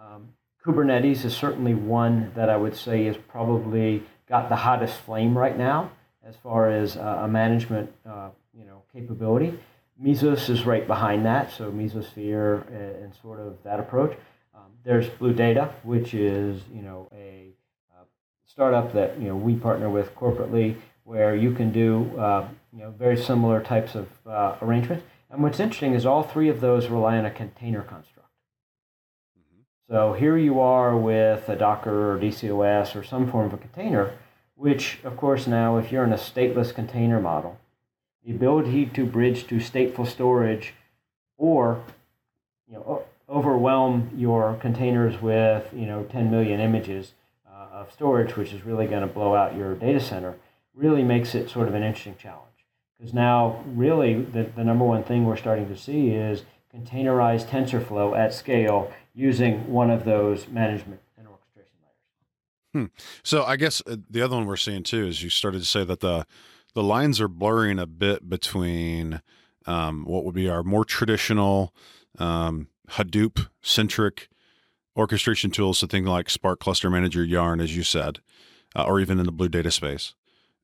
[0.00, 0.28] Um,
[0.64, 5.58] Kubernetes is certainly one that I would say is probably got the hottest flame right
[5.58, 5.90] now
[6.24, 9.58] as far as uh, a management uh, you know capability.
[10.00, 14.16] Mesos is right behind that, so Mesosphere and, and sort of that approach.
[14.54, 17.63] Um, there's Blue Data, which is you know a uh,
[18.54, 22.90] startup that you know we partner with corporately, where you can do uh, you know
[22.90, 25.04] very similar types of uh, arrangements.
[25.28, 28.14] And what's interesting is all three of those rely on a container construct.
[29.90, 34.14] So here you are with a Docker or DCOS or some form of a container,
[34.54, 37.58] which, of course, now if you're in a stateless container model,
[38.24, 40.72] the ability to bridge to stateful storage
[41.36, 41.82] or
[42.66, 47.12] you know, overwhelm your containers with you know 10 million images
[47.86, 50.34] of storage, which is really going to blow out your data center,
[50.74, 52.40] really makes it sort of an interesting challenge.
[52.98, 56.42] Because now, really, the, the number one thing we're starting to see is
[56.74, 61.76] containerized TensorFlow at scale using one of those management and orchestration
[62.74, 62.88] layers.
[62.88, 63.02] Hmm.
[63.22, 65.84] So I guess uh, the other one we're seeing too is you started to say
[65.84, 66.26] that the
[66.74, 69.22] the lines are blurring a bit between
[69.64, 71.72] um, what would be our more traditional
[72.18, 74.28] um, Hadoop centric
[74.96, 78.20] orchestration tools, so things like Spark Cluster Manager, Yarn, as you said,
[78.76, 80.14] uh, or even in the Blue Data space.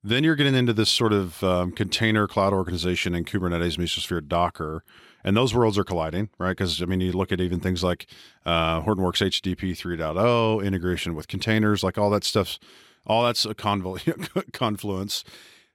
[0.03, 4.83] Then you're getting into this sort of um, container cloud organization and Kubernetes, Mesosphere, Docker,
[5.23, 6.51] and those worlds are colliding, right?
[6.51, 8.07] Because I mean, you look at even things like
[8.45, 12.59] uh, Hortonworks HDP 3.0, integration with containers, like all that stuff's
[13.05, 15.23] all that's a convol- confluence.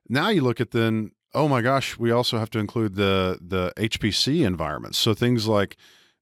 [0.08, 3.72] Now you look at then, oh my gosh, we also have to include the the
[3.76, 4.98] HPC environments.
[4.98, 5.76] So things like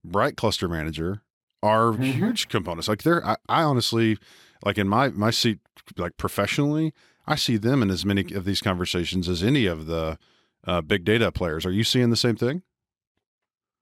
[0.04, 1.22] Bright Cluster Manager
[1.64, 2.02] are mm-hmm.
[2.02, 2.88] huge components.
[2.88, 4.18] Like they're, I, I honestly,
[4.64, 5.58] like in my my seat,
[5.96, 6.92] like professionally,
[7.26, 10.18] I see them in as many of these conversations as any of the
[10.66, 11.64] uh, big data players.
[11.64, 12.62] Are you seeing the same thing?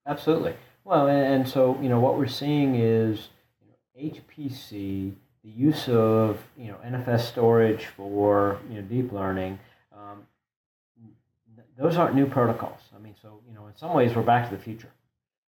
[0.07, 0.55] Absolutely.
[0.85, 3.29] Well, and, and so you know what we're seeing is
[3.61, 9.59] you know, HPC, the use of you know NFS storage for you know deep learning.
[9.92, 10.23] Um,
[11.77, 12.81] those aren't new protocols.
[12.95, 14.92] I mean, so you know, in some ways, we're back to the future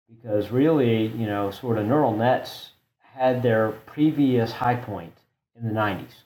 [0.09, 2.71] because really, you know, sort of neural nets
[3.13, 5.13] had their previous high point
[5.55, 6.23] in the 90s.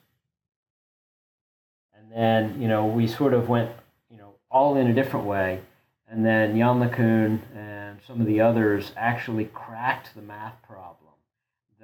[1.98, 3.72] And then, you know, we sort of went,
[4.10, 5.62] you know, all in a different way.
[6.08, 11.00] And then Yann LeCun and some of the others actually cracked the math problem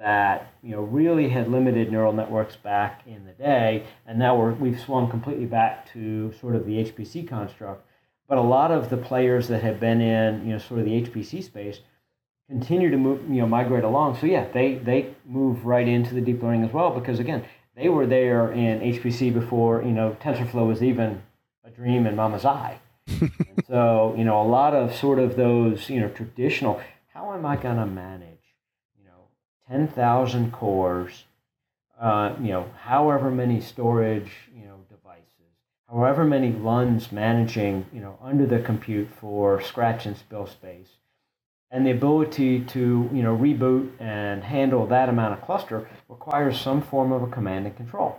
[0.00, 3.84] that, you know, really had limited neural networks back in the day.
[4.06, 7.86] And now we're, we've swung completely back to sort of the HPC construct.
[8.26, 11.02] But a lot of the players that have been in, you know, sort of the
[11.02, 11.80] HPC space
[12.50, 14.18] continue to move, you know, migrate along.
[14.18, 17.44] So yeah, they they move right into the deep learning as well because again,
[17.76, 21.22] they were there in HPC before you know TensorFlow was even
[21.64, 22.80] a dream in Mama's eye.
[23.68, 26.80] so you know, a lot of sort of those you know traditional.
[27.14, 28.56] How am I going to manage
[28.98, 29.28] you know
[29.68, 31.24] ten thousand cores?
[32.00, 35.54] Uh, you know, however many storage you know devices,
[35.88, 40.88] however many LUNs managing you know under the compute for scratch and spill space
[41.70, 46.82] and the ability to you know reboot and handle that amount of cluster requires some
[46.82, 48.18] form of a command and control.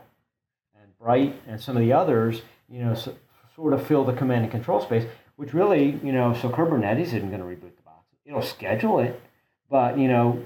[0.81, 3.15] And Bright and some of the others, you know, so,
[3.55, 7.29] sort of fill the command and control space, which really, you know, so Kubernetes isn't
[7.29, 8.05] going to reboot the box.
[8.25, 9.21] It'll schedule it,
[9.69, 10.41] but you know,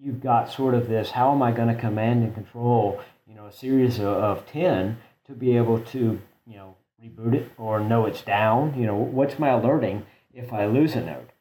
[0.00, 3.46] you've got sort of this: how am I going to command and control, you know,
[3.46, 8.06] a series of, of ten to be able to, you know, reboot it or know
[8.06, 8.78] it's down?
[8.78, 11.32] You know, what's my alerting if I lose a node?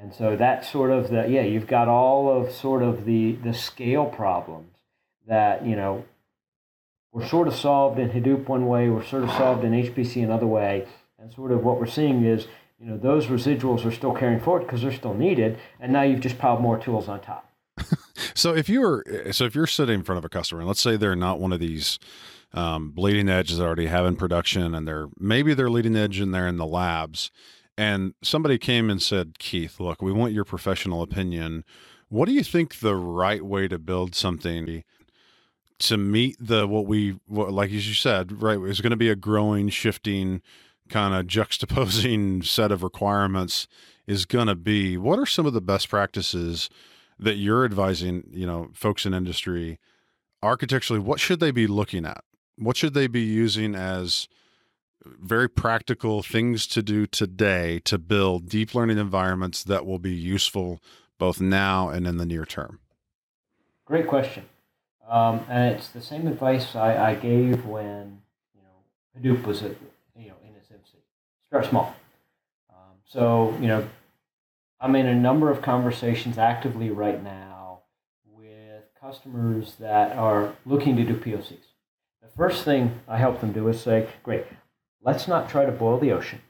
[0.00, 3.52] And so that's sort of the yeah, you've got all of sort of the the
[3.52, 4.70] scale problems
[5.26, 6.04] that, you know,
[7.12, 10.46] were sort of solved in Hadoop one way, were sort of solved in HPC another
[10.46, 10.86] way.
[11.18, 12.46] And sort of what we're seeing is,
[12.78, 16.20] you know, those residuals are still carrying forward because they're still needed, and now you've
[16.20, 17.50] just piled more tools on top.
[18.34, 20.80] so if you were so if you're sitting in front of a customer, and let's
[20.80, 21.98] say they're not one of these
[22.54, 26.32] um, bleeding edges that already have in production, and they're maybe they're leading edge and
[26.32, 27.32] they're in the labs
[27.78, 31.64] and somebody came and said, Keith, look, we want your professional opinion.
[32.08, 34.82] What do you think the right way to build something
[35.78, 39.08] to meet the what we what, like as you said, right, is going to be
[39.08, 40.42] a growing, shifting,
[40.88, 43.68] kind of juxtaposing set of requirements
[44.08, 44.96] is going to be?
[44.96, 46.68] What are some of the best practices
[47.16, 49.78] that you're advising, you know, folks in industry
[50.42, 51.00] architecturally?
[51.00, 52.24] What should they be looking at?
[52.56, 54.26] What should they be using as
[55.20, 60.80] very practical things to do today to build deep learning environments that will be useful
[61.18, 62.78] both now and in the near term?
[63.84, 64.44] Great question.
[65.08, 68.20] Um, and it's the same advice I, I, gave when
[68.54, 69.72] you know Hadoop was at,
[70.14, 70.98] you know in its infancy.
[71.46, 71.96] Start small.
[72.68, 73.88] Um, so you know,
[74.80, 77.80] I'm in a number of conversations actively right now
[78.30, 81.56] with customers that are looking to do POCs.
[82.20, 84.44] The first thing I help them do is say, "Great,
[85.02, 86.40] let's not try to boil the ocean."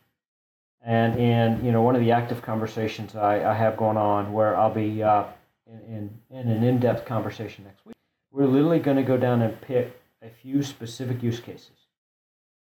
[0.82, 4.56] And in you know one of the active conversations I, I have going on where
[4.56, 5.24] I'll be uh,
[5.66, 7.94] in, in, in an in-depth conversation next week
[8.30, 11.70] we're literally going to go down and pick a few specific use cases.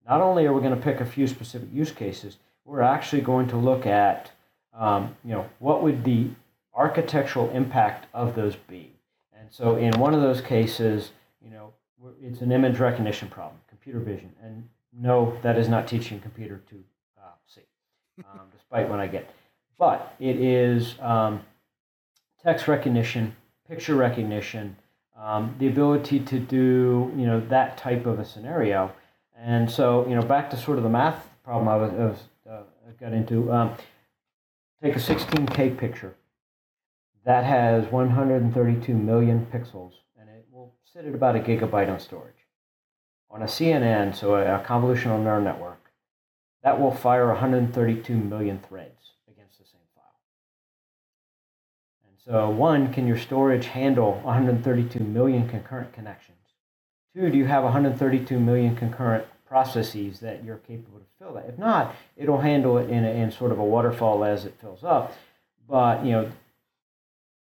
[0.08, 3.48] Not only are we going to pick a few specific use cases, we're actually going
[3.50, 4.32] to look at,
[4.74, 6.30] um, you know, what would the
[6.74, 8.94] architectural impact of those be?
[9.38, 11.12] And so in one of those cases,
[11.44, 11.74] you know,
[12.22, 14.34] it's an image recognition problem, computer vision.
[14.42, 14.70] And
[15.00, 16.76] no, that is not teaching computer to
[17.22, 17.62] uh, see,
[18.20, 19.30] um, despite when I get.
[19.78, 21.42] But it is um,
[22.44, 23.36] text recognition,
[23.68, 24.76] picture recognition,
[25.16, 28.92] um, the ability to do you know that type of a scenario.
[29.40, 32.20] And so you know back to sort of the math problem I was, I was
[32.50, 33.52] uh, got into.
[33.52, 33.76] Um,
[34.82, 36.16] take a 16K picture
[37.26, 42.47] that has 132 million pixels, and it will sit at about a gigabyte on storage.
[43.30, 45.92] On a CNN, so a, a convolutional neural network,
[46.64, 49.12] that will fire 132 million threads.
[49.30, 50.04] Against the same file.
[52.08, 56.38] And so one, can your storage handle 132 million concurrent connections?
[57.16, 61.48] Two, do you have 132 million concurrent processes that you're capable to fill that?
[61.48, 64.84] If not, it'll handle it in, a, in sort of a waterfall as it fills
[64.84, 65.14] up.
[65.68, 66.32] But, you know,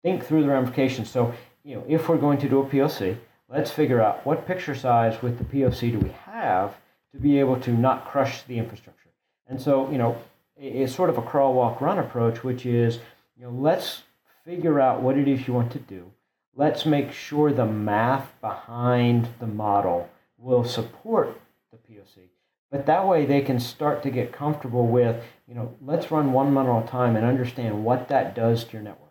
[0.04, 1.10] think through the ramifications.
[1.10, 3.18] So, you know, if we're going to do a POC,
[3.50, 6.76] let's figure out what picture size with the POC do we have
[7.14, 9.10] to be able to not crush the infrastructure.
[9.48, 10.18] And so, you know,
[10.58, 13.00] it's sort of a crawl, walk, run approach, which is,
[13.38, 14.04] you know, let's
[14.44, 16.12] figure out what it is you want to do.
[16.56, 21.40] Let's make sure the math behind the model will support
[21.72, 22.30] the POC.
[22.72, 26.52] But that way they can start to get comfortable with, you know, let's run one
[26.52, 29.07] model at a time and understand what that does to your network.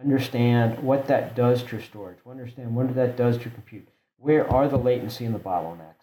[0.00, 2.18] Understand what that does to your storage.
[2.28, 3.88] Understand what that does to your compute.
[4.18, 5.94] Where are the latency and the bottlenecks?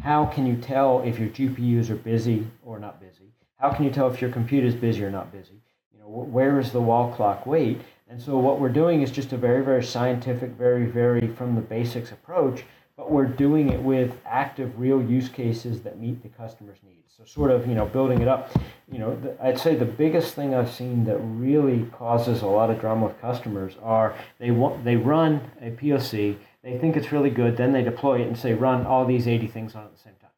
[0.00, 3.32] How can you tell if your GPUs are busy or not busy?
[3.56, 5.60] How can you tell if your compute is busy or not busy?
[5.92, 7.82] You know, where is the wall clock wait?
[8.08, 11.60] And so what we're doing is just a very, very scientific, very, very from the
[11.60, 12.64] basics approach,
[13.02, 17.12] but we're doing it with active, real use cases that meet the customer's needs.
[17.16, 18.52] So sort of, you know, building it up.
[18.92, 22.70] You know, the, I'd say the biggest thing I've seen that really causes a lot
[22.70, 27.30] of drama with customers are they want they run a POC, they think it's really
[27.30, 29.98] good, then they deploy it and say run all these 80 things on at the
[29.98, 30.30] same time.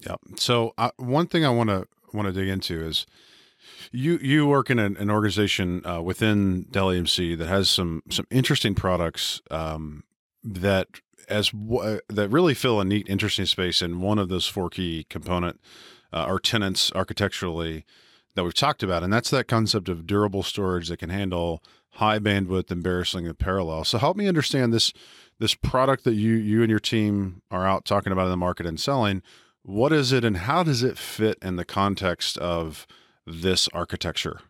[0.00, 0.36] Yeah.
[0.36, 3.06] So uh, one thing I want to want to dig into is
[3.90, 8.26] you you work in an, an organization uh, within Dell EMC that has some some
[8.30, 10.04] interesting products um,
[10.44, 14.68] that as w- that really fill a neat, interesting space in one of those four
[14.68, 15.60] key component
[16.12, 17.84] uh, or tenants architecturally
[18.34, 22.18] that we've talked about, and that's that concept of durable storage that can handle high
[22.18, 23.84] bandwidth and embarrassing and parallel.
[23.84, 24.92] So help me understand this
[25.38, 28.66] this product that you you and your team are out talking about in the market
[28.66, 29.22] and selling.
[29.62, 32.86] What is it, and how does it fit in the context of
[33.26, 34.40] this architecture?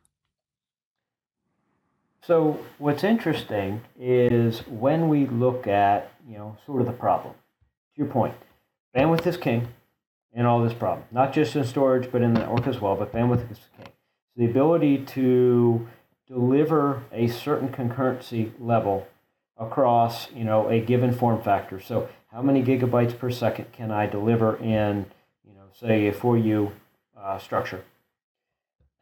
[2.26, 7.34] So what's interesting is when we look at, you know, sort of the problem.
[7.34, 8.34] To your point,
[8.96, 9.68] bandwidth is king
[10.32, 13.12] in all this problem, not just in storage, but in the network as well, but
[13.12, 13.86] bandwidth is king.
[13.86, 13.92] So
[14.36, 15.86] the ability to
[16.26, 19.06] deliver a certain concurrency level
[19.58, 21.78] across, you know, a given form factor.
[21.78, 25.06] So how many gigabytes per second can I deliver in,
[25.46, 26.72] you know, say a 4U
[27.20, 27.84] uh, structure?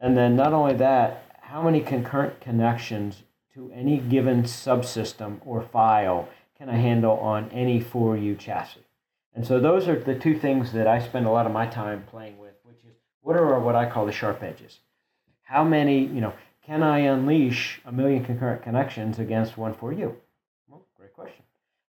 [0.01, 3.21] And then not only that, how many concurrent connections
[3.53, 6.27] to any given subsystem or file
[6.57, 8.79] can I handle on any 4U chassis?
[9.35, 12.05] And so those are the two things that I spend a lot of my time
[12.09, 14.79] playing with, which is what are what I call the sharp edges?
[15.43, 16.33] How many, you know,
[16.65, 20.11] can I unleash a million concurrent connections against one 4U?
[20.67, 21.43] Well, great question.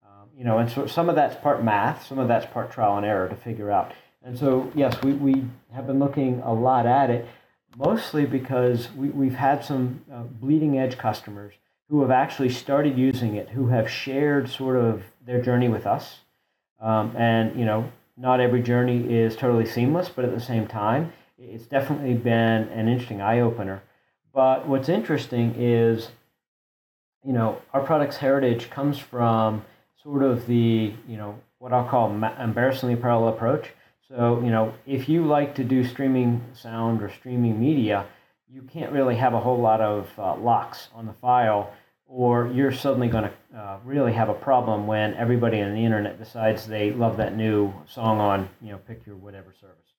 [0.03, 2.97] Um, you know, and so some of that's part math, some of that's part trial
[2.97, 3.93] and error to figure out.
[4.23, 5.45] And so, yes, we, we
[5.75, 7.29] have been looking a lot at it
[7.77, 11.55] mostly because we, we've had some uh, bleeding edge customers
[11.89, 16.21] who have actually started using it, who have shared sort of their journey with us.
[16.81, 21.13] Um, and, you know, not every journey is totally seamless, but at the same time,
[21.39, 23.83] it's definitely been an interesting eye opener.
[24.33, 26.11] But what's interesting is,
[27.25, 29.65] you know, our product's heritage comes from
[30.03, 33.71] sort of the, you know, what I'll call embarrassingly parallel approach.
[34.11, 38.07] So, you know, if you like to do streaming sound or streaming media,
[38.53, 41.73] you can't really have a whole lot of uh, locks on the file,
[42.07, 46.19] or you're suddenly going to uh, really have a problem when everybody on the internet
[46.19, 49.95] decides they love that new song on, you know, pick your whatever service,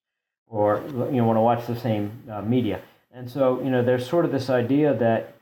[0.46, 2.82] or you know, want to watch the same uh, media.
[3.14, 5.36] And so, you know, there's sort of this idea that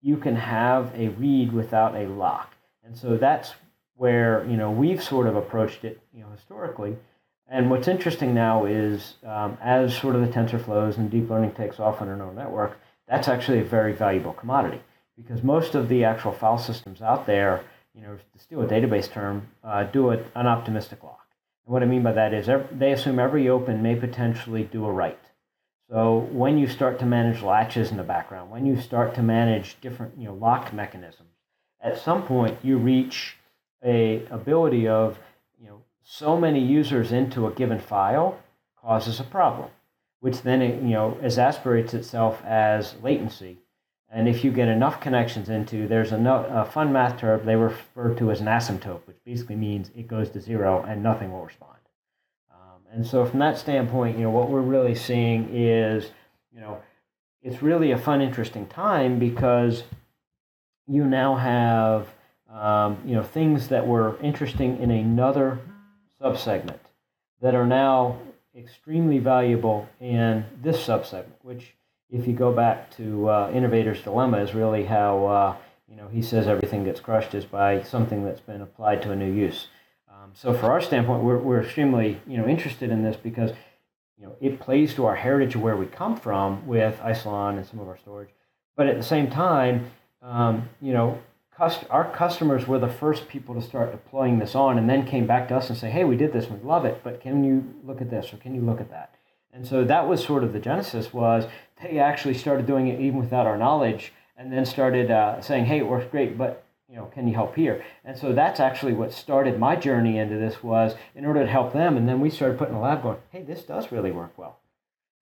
[0.00, 2.54] you can have a read without a lock.
[2.84, 3.54] And so that's
[3.96, 6.96] where, you know, we've sort of approached it, you know, historically.
[7.48, 11.78] And what's interesting now is um, as sort of the TensorFlows and deep learning takes
[11.78, 12.78] off on a neural network,
[13.08, 14.80] that's actually a very valuable commodity
[15.16, 17.62] because most of the actual file systems out there,
[17.94, 21.26] you know, to steal a database term, uh, do an optimistic lock.
[21.64, 24.92] And what I mean by that is they assume every open may potentially do a
[24.92, 25.18] write.
[25.88, 29.80] So when you start to manage latches in the background, when you start to manage
[29.80, 31.30] different, you know, lock mechanisms,
[31.80, 33.36] at some point you reach
[33.84, 35.18] a ability of,
[36.08, 38.38] so many users into a given file
[38.80, 39.68] causes a problem,
[40.20, 43.58] which then you know exasperates itself as latency.
[44.08, 47.56] And if you get enough connections into, there's a, no, a fun math term they
[47.56, 51.44] refer to as an asymptote, which basically means it goes to zero and nothing will
[51.44, 51.80] respond.
[52.52, 56.12] Um, and so from that standpoint, you know, what we're really seeing is,
[56.54, 56.80] you know,
[57.42, 59.82] it's really a fun, interesting time because
[60.86, 62.06] you now have,
[62.48, 65.58] um, you know, things that were interesting in another
[66.20, 66.78] subsegment
[67.40, 68.18] that are now
[68.56, 71.74] extremely valuable in this subsegment, which,
[72.10, 75.56] if you go back to uh, Innovator's Dilemma, is really how uh,
[75.88, 79.16] you know he says everything gets crushed is by something that's been applied to a
[79.16, 79.68] new use.
[80.10, 83.50] Um, so, for our standpoint, we're, we're extremely you know interested in this because
[84.16, 87.66] you know it plays to our heritage of where we come from with Isilon and
[87.66, 88.30] some of our storage,
[88.76, 89.90] but at the same time,
[90.22, 91.18] um, you know
[91.58, 95.48] our customers were the first people to start deploying this on and then came back
[95.48, 98.00] to us and say, hey, we did this, we love it, but can you look
[98.00, 99.14] at this or can you look at that?
[99.52, 101.46] And so that was sort of the genesis was
[101.82, 105.78] they actually started doing it even without our knowledge and then started uh, saying, hey,
[105.78, 107.84] it works great, but you know, can you help here?
[108.04, 111.72] And so that's actually what started my journey into this was in order to help
[111.72, 111.96] them.
[111.96, 114.58] And then we started putting the lab going, hey, this does really work well.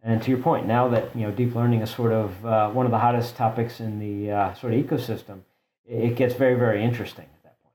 [0.02, 2.84] And to your point, now that you know deep learning is sort of uh, one
[2.84, 5.40] of the hottest topics in the uh, sort of ecosystem,
[5.86, 7.74] it gets very, very interesting at that point.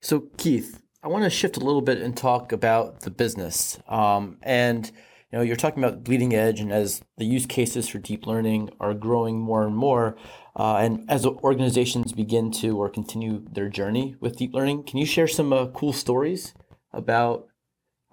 [0.00, 3.78] So, Keith, I want to shift a little bit and talk about the business.
[3.88, 7.98] Um, and you know, you're talking about bleeding edge, and as the use cases for
[7.98, 10.16] deep learning are growing more and more,
[10.54, 15.06] uh, and as organizations begin to or continue their journey with deep learning, can you
[15.06, 16.52] share some uh, cool stories
[16.92, 17.48] about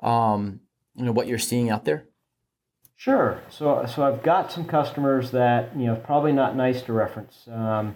[0.01, 0.61] um,
[0.95, 2.05] you know what you're seeing out there?
[2.95, 3.41] Sure.
[3.49, 7.47] So, so I've got some customers that you know probably not nice to reference.
[7.51, 7.95] Um,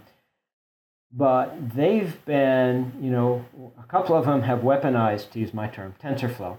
[1.15, 3.45] but they've been, you know,
[3.79, 6.57] a couple of them have weaponized, to use my term, TensorFlow,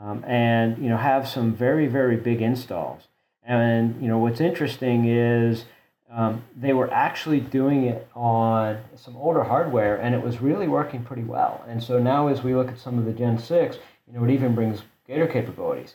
[0.00, 3.08] um, and you know have some very very big installs.
[3.44, 5.64] And you know what's interesting is
[6.10, 11.04] um, they were actually doing it on some older hardware, and it was really working
[11.04, 11.64] pretty well.
[11.68, 14.30] And so now, as we look at some of the Gen six, you know, it
[14.30, 15.94] even brings Gator capabilities.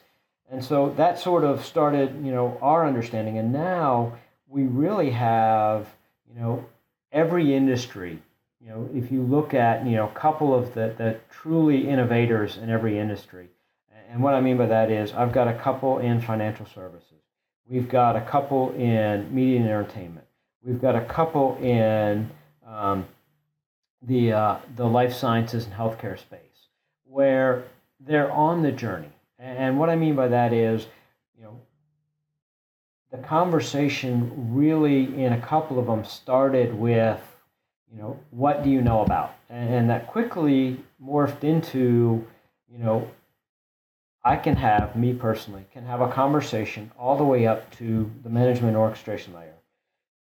[0.50, 3.38] And so that sort of started, you know, our understanding.
[3.38, 4.14] And now
[4.48, 5.88] we really have,
[6.30, 6.66] you know,
[7.14, 8.20] every industry,
[8.60, 12.58] you know, if you look at, you know, a couple of the, the truly innovators
[12.58, 13.48] in every industry,
[14.10, 17.22] and what I mean by that is I've got a couple in financial services.
[17.68, 20.28] We've got a couple in media and entertainment.
[20.64, 22.30] We've got a couple in
[22.68, 23.06] um,
[24.02, 26.40] the, uh, the life sciences and healthcare space
[27.06, 27.64] where
[28.00, 29.12] they're on the journey.
[29.40, 30.88] And what I mean by that is,
[33.14, 37.22] the conversation really in a couple of them started with
[37.92, 39.36] you know what do you know about?
[39.50, 42.26] And that quickly morphed into
[42.72, 43.08] you know
[44.26, 48.30] i can have me personally can have a conversation all the way up to the
[48.30, 49.54] management orchestration layer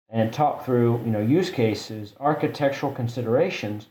[0.09, 3.87] and talk through you know use cases architectural considerations.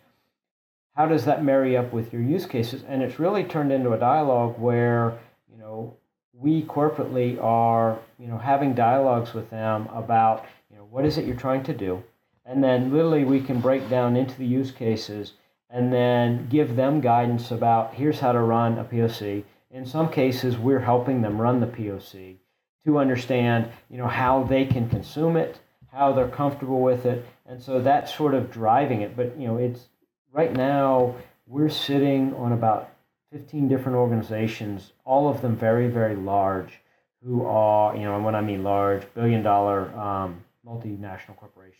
[0.94, 2.82] How does that marry up with your use cases?
[2.86, 5.18] And it's really turned into a dialogue where
[5.50, 5.96] you know
[6.40, 11.26] we corporately are, you know, having dialogues with them about, you know, what is it
[11.26, 12.02] you're trying to do,
[12.46, 15.34] and then literally we can break down into the use cases
[15.68, 19.44] and then give them guidance about here's how to run a POC.
[19.70, 22.36] In some cases, we're helping them run the POC
[22.84, 25.60] to understand, you know, how they can consume it,
[25.92, 29.16] how they're comfortable with it, and so that's sort of driving it.
[29.16, 29.88] But you know, it's
[30.32, 31.14] right now
[31.46, 32.90] we're sitting on about
[33.32, 36.80] 15 different organizations, all of them very, very large,
[37.24, 41.76] who are, you know, and when I mean large, billion dollar um, multinational corporations,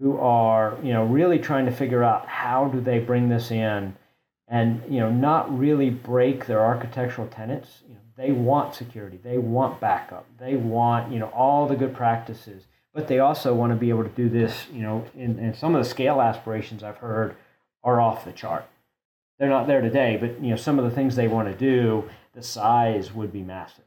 [0.00, 3.96] who are, you know, really trying to figure out how do they bring this in
[4.48, 7.82] and you know not really break their architectural tenets.
[7.88, 11.94] You know, they want security, they want backup, they want you know all the good
[11.94, 14.66] practices, but they also want to be able to do this.
[14.72, 17.36] You know, and, in some of the scale aspirations I've heard
[17.82, 18.66] are off the chart.
[19.38, 22.08] They're not there today, but you know some of the things they want to do,
[22.34, 23.84] the size would be massive.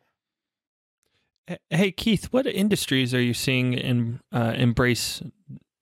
[1.70, 5.22] Hey Keith, what industries are you seeing in, uh, embrace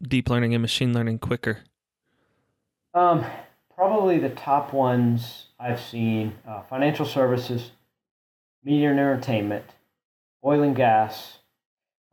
[0.04, 1.60] deep learning and machine learning quicker?
[2.94, 3.26] Um,
[3.74, 7.72] probably the top ones I've seen: uh, financial services,
[8.64, 9.66] media and entertainment,
[10.44, 11.40] oil and gas,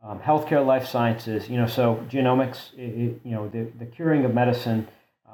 [0.01, 1.47] um, healthcare, life sciences.
[1.47, 2.73] You know, so genomics.
[2.75, 4.87] It, it, you know, the the curing of medicine.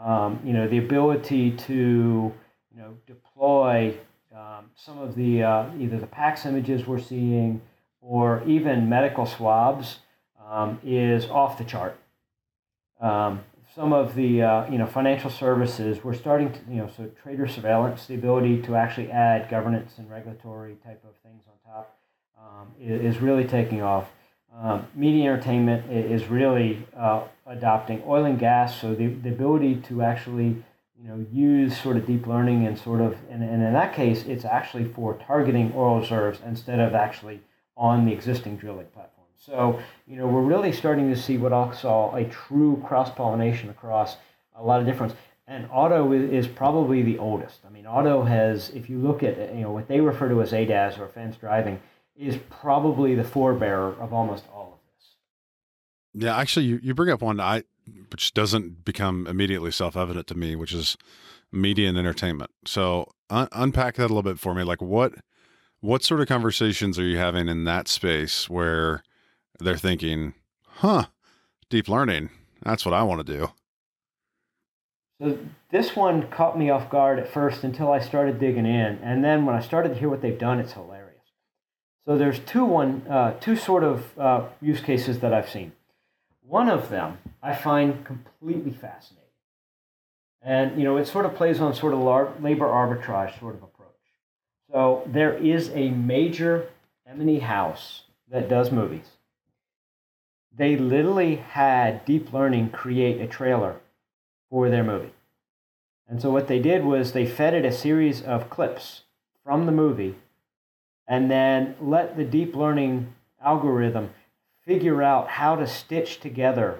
[0.03, 3.97] Um, you know, the ability to you know deploy
[4.35, 7.61] um, some of the uh, either the PACS images we're seeing
[8.01, 9.99] or even medical swabs
[10.47, 11.99] um, is off the chart.
[13.01, 13.41] Um,
[13.75, 17.47] some of the uh, you know financial services we're starting to you know so trader
[17.47, 21.97] surveillance the ability to actually add governance and regulatory type of things on top
[22.37, 24.09] um, is, is, really taking off
[24.57, 30.01] um, media entertainment is really uh, adopting oil and gas so the, the ability to
[30.01, 30.63] actually
[31.01, 34.23] you know use sort of deep learning and sort of and, and in that case
[34.25, 37.39] it's actually for targeting oil reserves instead of actually
[37.77, 41.71] on the existing drilling platform so, you know, we're really starting to see what I'll
[41.71, 44.17] call a true cross pollination across
[44.55, 45.15] a lot of different.
[45.47, 47.59] And auto is probably the oldest.
[47.65, 50.51] I mean, auto has, if you look at, you know, what they refer to as
[50.51, 51.79] ADAS or advanced driving,
[52.19, 56.25] is probably the forebearer of almost all of this.
[56.25, 57.63] Yeah, actually, you, you bring up one I,
[58.11, 60.97] which doesn't become immediately self evident to me, which is
[61.51, 62.51] media and entertainment.
[62.65, 64.63] So un- unpack that a little bit for me.
[64.63, 65.13] Like, what
[65.79, 69.01] what sort of conversations are you having in that space where
[69.59, 70.33] they're thinking,
[70.65, 71.05] huh,
[71.69, 72.29] deep learning,
[72.63, 73.51] that's what I want to do.
[75.21, 75.37] So
[75.71, 79.45] this one caught me off guard at first until I started digging in, and then
[79.45, 81.08] when I started to hear what they've done, it's hilarious.
[82.05, 85.73] So there's two one uh, two sort of uh, use cases that I've seen.
[86.41, 89.29] One of them I find completely fascinating,
[90.41, 91.99] and you know it sort of plays on sort of
[92.41, 93.89] labor arbitrage sort of approach.
[94.71, 96.69] So there is a major
[97.07, 99.17] M&E house that does movies,
[100.55, 103.77] they literally had deep learning create a trailer
[104.49, 105.13] for their movie.
[106.07, 109.03] And so what they did was they fed it a series of clips
[109.43, 110.15] from the movie
[111.09, 114.11] and then let the deep learning algorithm
[114.63, 116.79] figure out how to stitch together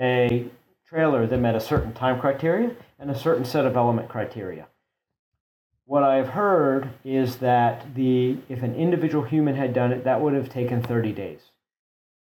[0.00, 0.46] a
[0.88, 4.66] trailer that met a certain time criteria and a certain set of element criteria.
[5.84, 10.32] What I've heard is that the if an individual human had done it, that would
[10.32, 11.40] have taken 30 days.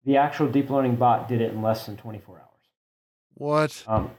[0.06, 2.46] The actual deep learning bot did it in less than 24 hours.
[3.34, 3.84] What?
[3.88, 4.12] Um,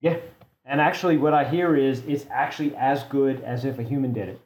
[0.00, 0.16] yeah.
[0.64, 4.28] And actually, what I hear is it's actually as good as if a human did
[4.28, 4.40] it.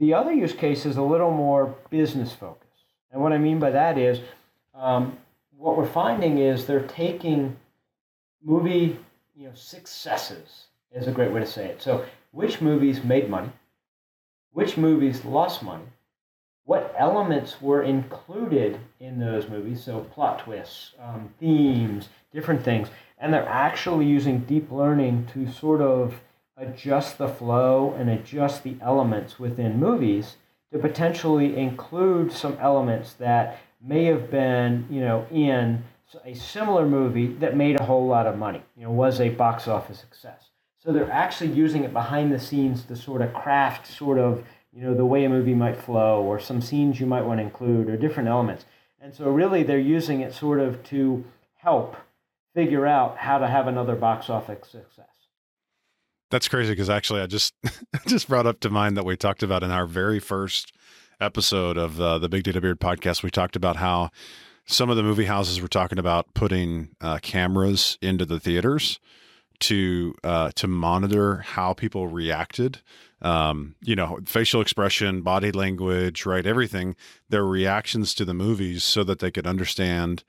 [0.00, 2.66] The other use case is a little more business focused.
[3.12, 4.20] And what I mean by that is
[4.74, 5.16] um,
[5.56, 7.56] what we're finding is they're taking
[8.42, 8.98] movie
[9.36, 11.82] you know, successes, is a great way to say it.
[11.82, 13.50] So, which movies made money?
[14.52, 15.84] Which movies lost money?
[16.70, 19.82] what elements were included in those movies.
[19.82, 22.86] So, plot twists, um, themes, different things.
[23.18, 26.20] And they're actually using deep learning to sort of
[26.60, 30.36] adjust the flow and adjust the elements within movies
[30.72, 35.82] to potentially include some elements that may have been, you know, in
[36.24, 39.66] a similar movie that made a whole lot of money, you know, was a box
[39.66, 40.50] office success.
[40.78, 44.82] So they're actually using it behind the scenes to sort of craft sort of you
[44.82, 47.88] know, the way a movie might flow or some scenes you might want to include
[47.88, 48.64] or different elements.
[49.00, 51.24] And so really they're using it sort of to
[51.56, 51.96] help
[52.54, 55.09] figure out how to have another box office success.
[56.30, 57.54] That's crazy because actually I just
[58.06, 60.72] just brought up to mind that we talked about in our very first
[61.20, 63.22] episode of uh, the Big Data Beard podcast.
[63.22, 64.10] We talked about how
[64.64, 69.00] some of the movie houses were talking about putting uh, cameras into the theaters
[69.60, 72.80] to uh, to monitor how people reacted
[73.22, 76.46] um, you know, facial expression, body language, right?
[76.46, 76.96] Everything,
[77.28, 80.24] their reactions to the movies so that they could understand,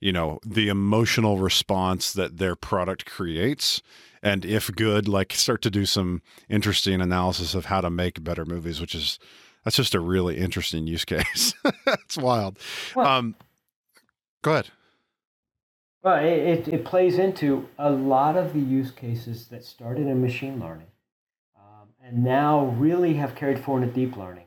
[0.00, 3.82] you know, the emotional response that their product creates.
[4.22, 8.44] And if good, like start to do some interesting analysis of how to make better
[8.44, 9.18] movies, which is,
[9.64, 11.54] that's just a really interesting use case.
[11.86, 12.58] It's wild.
[12.94, 13.34] Well, um,
[14.42, 14.68] go ahead.
[16.02, 20.60] Well, it, it plays into a lot of the use cases that started in machine
[20.60, 20.86] learning
[22.06, 24.44] and now really have carried forward into deep learning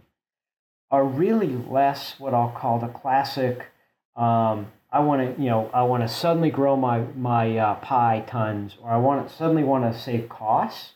[0.90, 3.68] are really less what I'll call the classic.
[4.16, 8.24] Um, I want to, you know, I want to suddenly grow my my uh, pie
[8.28, 10.94] tons, or I want to suddenly want to save costs.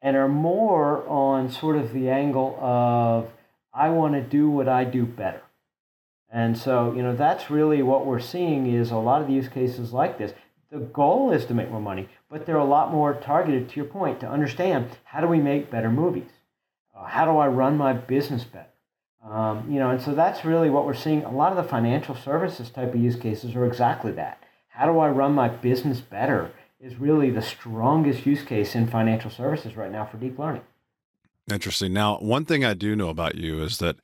[0.00, 3.30] and are more on sort of the angle of
[3.72, 5.42] I want to do what I do better.
[6.30, 9.92] And so, you know, that's really what we're seeing is a lot of use cases
[9.92, 10.32] like this.
[10.70, 13.86] The goal is to make more money, but they're a lot more targeted to your
[13.86, 16.30] point to understand how do we make better movies?
[16.94, 18.67] Uh, how do I run my business better?
[19.24, 21.24] Um, you know, and so that's really what we're seeing.
[21.24, 24.42] A lot of the financial services type of use cases are exactly that.
[24.68, 29.30] How do I run my business better is really the strongest use case in financial
[29.30, 30.62] services right now for deep learning.
[31.50, 31.92] Interesting.
[31.92, 33.96] Now, one thing I do know about you is that,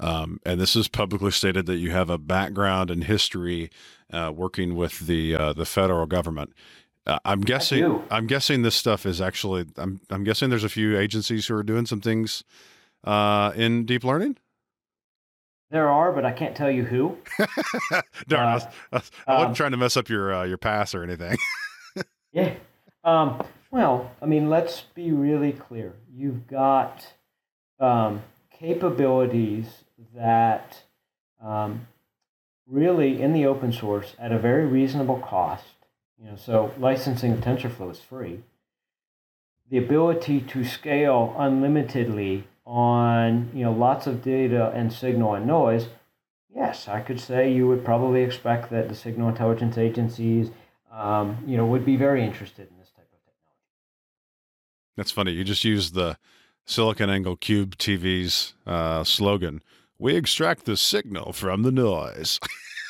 [0.00, 3.70] um, and this is publicly stated that you have a background and history
[4.12, 6.52] uh, working with the uh, the federal government.
[7.06, 8.02] Uh, I'm guessing.
[8.10, 9.66] I'm guessing this stuff is actually.
[9.76, 10.00] I'm.
[10.10, 12.44] I'm guessing there's a few agencies who are doing some things
[13.04, 14.38] uh, in deep learning.
[15.70, 17.18] There are, but I can't tell you who.
[18.28, 20.44] Darn, uh, I, was, I, was, I wasn't um, trying to mess up your uh,
[20.44, 21.36] your pass or anything.
[22.32, 22.54] yeah.
[23.02, 25.94] Um, well, I mean, let's be really clear.
[26.12, 27.14] You've got
[27.80, 29.66] um, capabilities
[30.14, 30.82] that
[31.42, 31.86] um,
[32.66, 35.64] really in the open source at a very reasonable cost.
[36.18, 38.40] You know, so licensing of TensorFlow is free.
[39.68, 45.86] The ability to scale unlimitedly on you know lots of data and signal and noise,
[46.54, 50.50] yes, I could say you would probably expect that the signal intelligence agencies
[50.92, 53.60] um, you know would be very interested in this type of technology.
[54.96, 55.32] That's funny.
[55.32, 56.18] You just used the
[56.66, 59.62] SiliconANGLE Cube TV's uh, slogan.
[59.98, 62.40] We extract the signal from the noise.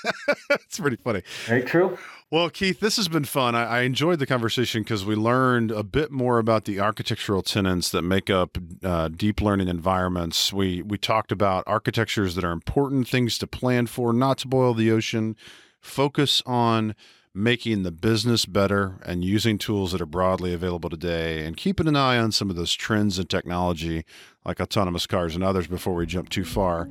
[0.51, 1.23] it's pretty funny.
[1.45, 1.99] Very true.
[2.29, 3.55] Well, Keith, this has been fun.
[3.55, 7.91] I, I enjoyed the conversation because we learned a bit more about the architectural tenets
[7.91, 10.53] that make up uh, deep learning environments.
[10.53, 14.75] We we talked about architectures that are important, things to plan for, not to boil
[14.75, 15.37] the ocean,
[15.81, 16.97] focus on
[17.33, 21.95] making the business better and using tools that are broadly available today and keeping an
[21.95, 24.05] eye on some of those trends in technology
[24.45, 26.89] like autonomous cars and others before we jump too far.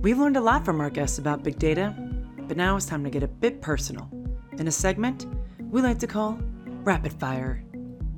[0.00, 1.94] We've learned a lot from our guests about big data,
[2.48, 4.08] but now it's time to get a bit personal
[4.58, 5.26] in a segment
[5.70, 6.38] we like to call
[6.84, 7.62] Rapid Fire.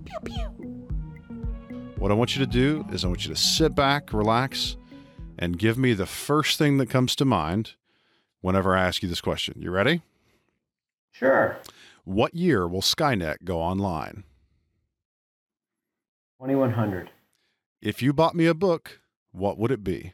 [0.05, 0.67] Pew pew.
[1.99, 4.77] What I want you to do is I want you to sit back, relax,
[5.39, 7.75] and give me the first thing that comes to mind
[8.43, 9.55] whenever I ask you this question.
[9.59, 10.03] You ready?
[11.13, 11.57] Sure.
[12.05, 14.25] What year will Skynet go online?
[16.41, 17.11] 2100.
[17.81, 19.01] If you bought me a book,
[19.33, 20.13] what would it be?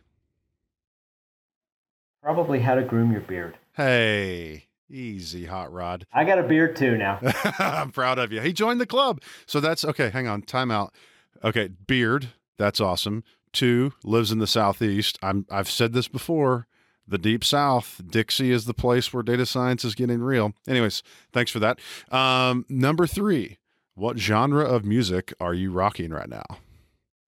[2.22, 3.56] Probably How to Groom Your Beard.
[3.72, 6.07] Hey, Easy, Hot Rod.
[6.12, 7.18] I got a beard too now.
[7.59, 8.40] I'm proud of you.
[8.40, 9.22] He joined the club.
[9.47, 10.11] So that's okay.
[10.11, 10.43] Hang on.
[10.43, 10.95] Time out.
[11.43, 11.68] Okay.
[11.68, 12.28] Beard.
[12.59, 13.24] That's awesome.
[13.53, 15.18] Two, lives in the Southeast.
[15.22, 16.66] I'm, I've said this before.
[17.07, 20.53] The Deep South, Dixie is the place where data science is getting real.
[20.68, 21.80] Anyways, thanks for that.
[22.11, 23.59] Um, number three,
[23.95, 26.45] what genre of music are you rocking right now?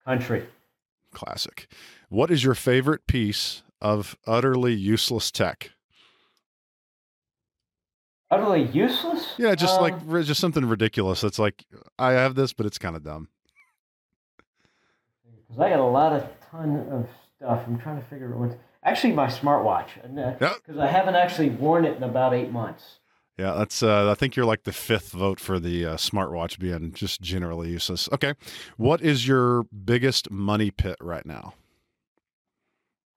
[0.04, 0.46] Country.
[1.12, 1.66] Classic.
[2.08, 5.72] What is your favorite piece of utterly useless tech?
[8.30, 9.34] Utterly useless.
[9.38, 11.20] Yeah, just um, like just something ridiculous.
[11.20, 11.64] That's like
[11.98, 13.28] I have this, but it's kind of dumb.
[15.48, 17.64] Because I got a lot of ton of stuff.
[17.66, 19.88] I'm trying to figure out what's actually my smartwatch.
[20.02, 20.78] Because yep.
[20.78, 22.98] I haven't actually worn it in about eight months.
[23.38, 23.82] Yeah, that's.
[23.82, 27.70] Uh, I think you're like the fifth vote for the uh, smartwatch being just generally
[27.70, 28.08] useless.
[28.12, 28.34] Okay,
[28.76, 31.54] what is your biggest money pit right now?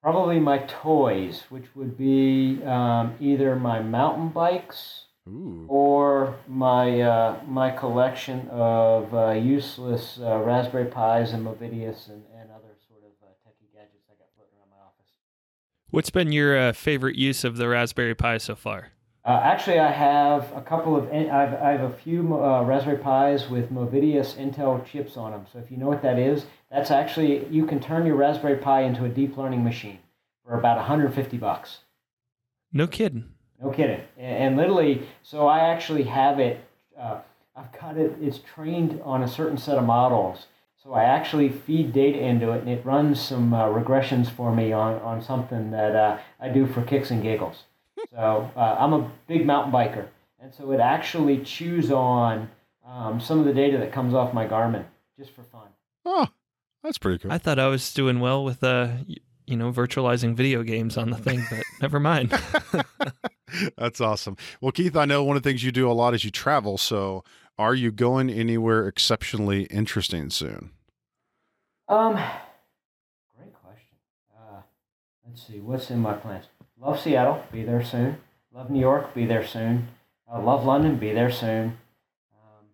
[0.02, 5.66] Probably my toys, which would be um, either my mountain bikes Ooh.
[5.68, 12.52] or my uh, my collection of uh, useless uh, Raspberry Pis and Movidius and, and
[12.52, 15.12] other sort of uh, techie gadgets I got floating around my office.
[15.90, 18.92] What's been your uh, favorite use of the Raspberry Pi so far?
[19.28, 23.70] Uh, actually, I have a couple of I've, I have a few Raspberry Pis with
[23.70, 25.46] Movidius Intel chips on them.
[25.52, 28.84] So if you know what that is, that's actually you can turn your Raspberry Pi
[28.84, 30.00] into a deep learning machine
[30.46, 31.80] for about 150 bucks.
[32.72, 33.26] No kidding.
[33.62, 34.00] No kidding.
[34.18, 36.62] And, literally, so I actually have it.
[36.98, 37.20] Uh,
[37.54, 38.16] I've got it.
[38.22, 40.46] It's trained on a certain set of models.
[40.82, 44.72] So I actually feed data into it, and it runs some uh, regressions for me
[44.72, 47.64] on, on something that uh, I do for kicks and giggles.
[48.12, 50.08] So uh, I'm a big mountain biker,
[50.40, 52.50] and so it actually chews on
[52.86, 54.86] um, some of the data that comes off my Garmin
[55.18, 55.68] just for fun.
[56.06, 56.28] Oh,
[56.84, 57.32] that's pretty cool.
[57.32, 58.90] I thought I was doing well with uh,
[59.48, 62.38] you know, virtualizing video games on the thing, but never mind.
[63.78, 64.36] That's awesome.
[64.60, 66.78] Well, Keith, I know one of the things you do a lot is you travel.
[66.78, 67.24] So,
[67.58, 70.72] are you going anywhere exceptionally interesting soon?
[71.88, 72.14] Um,
[73.38, 73.98] great question.
[74.38, 74.62] Uh,
[75.26, 76.46] let's see, what's in my plans?
[76.80, 78.18] Love Seattle, be there soon.
[78.54, 79.88] Love New York, be there soon.
[80.32, 81.78] Uh, love London, be there soon.
[82.34, 82.66] Um,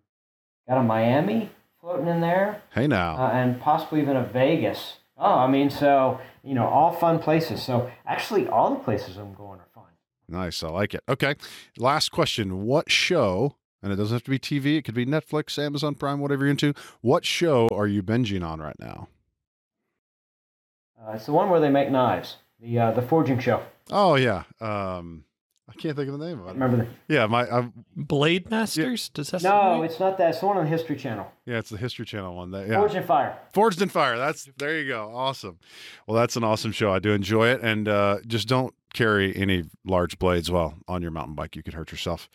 [0.68, 1.50] got a Miami,
[1.80, 3.16] floating in there, Hey now.
[3.16, 4.96] uh, and possibly even a Vegas.
[5.16, 7.62] Oh, I mean, so you know, all fun places.
[7.62, 9.84] So actually, all the places I'm going are fun.
[10.28, 10.62] Nice.
[10.62, 11.02] I like it.
[11.08, 11.34] Okay.
[11.78, 12.64] Last question.
[12.66, 16.18] What show, and it doesn't have to be TV, it could be Netflix, Amazon Prime,
[16.20, 16.74] whatever you're into.
[17.00, 19.08] What show are you binging on right now?
[21.00, 22.38] Uh, it's the one where they make knives.
[22.60, 23.62] The uh, the forging show.
[23.90, 24.44] Oh, yeah.
[24.60, 25.24] Um,
[25.68, 26.52] I can't think of the name of it.
[26.52, 26.86] Remember the?
[27.14, 29.08] Yeah, my I, Blade Masters?
[29.08, 29.90] Does that No, sound right?
[29.90, 30.30] it's not that.
[30.30, 31.26] It's the one on the History Channel.
[31.46, 32.50] yeah, it's the History Channel one.
[32.50, 33.38] That yeah, Forged in Fire.
[33.52, 34.16] Forged in Fire.
[34.18, 35.10] That's there you go.
[35.14, 35.58] Awesome.
[36.06, 36.92] Well, that's an awesome show.
[36.92, 41.10] I do enjoy it, and uh, just don't carry any large blades while on your
[41.10, 41.56] mountain bike.
[41.56, 42.28] You could hurt yourself.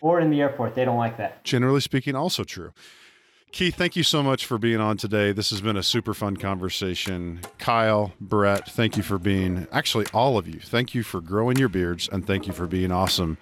[0.00, 0.74] Or in the airport.
[0.76, 1.42] They don't like that.
[1.44, 2.72] Generally speaking, also true.
[3.52, 5.32] Keith, thank you so much for being on today.
[5.32, 7.40] This has been a super fun conversation.
[7.58, 11.70] Kyle, Brett, thank you for being, actually, all of you, thank you for growing your
[11.70, 13.38] beards and thank you for being awesome.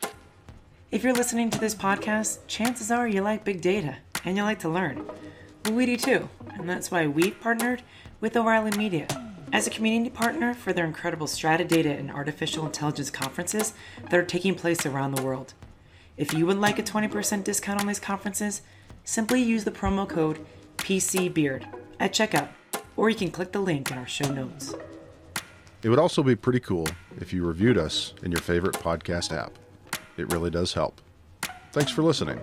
[0.93, 4.61] If you're listening to this podcast, chances are you like big data and you like
[4.61, 5.05] to learn.
[5.73, 7.83] We do too, and that's why we've partnered
[8.21, 9.09] with O'Reilly Media
[9.53, 14.25] as a community partner for their incredible Strata Data and Artificial Intelligence conferences that are
[14.25, 15.55] taking place around the world.
[16.17, 18.63] If you would like a 20% discount on these conferences,
[19.05, 20.45] simply use the promo code
[20.79, 21.67] PCBEARD
[22.01, 22.49] at checkout,
[22.97, 24.75] or you can click the link in our show notes.
[25.83, 26.89] It would also be pretty cool
[27.21, 29.53] if you reviewed us in your favorite podcast app.
[30.17, 31.01] It really does help.
[31.73, 32.41] Thanks for listening.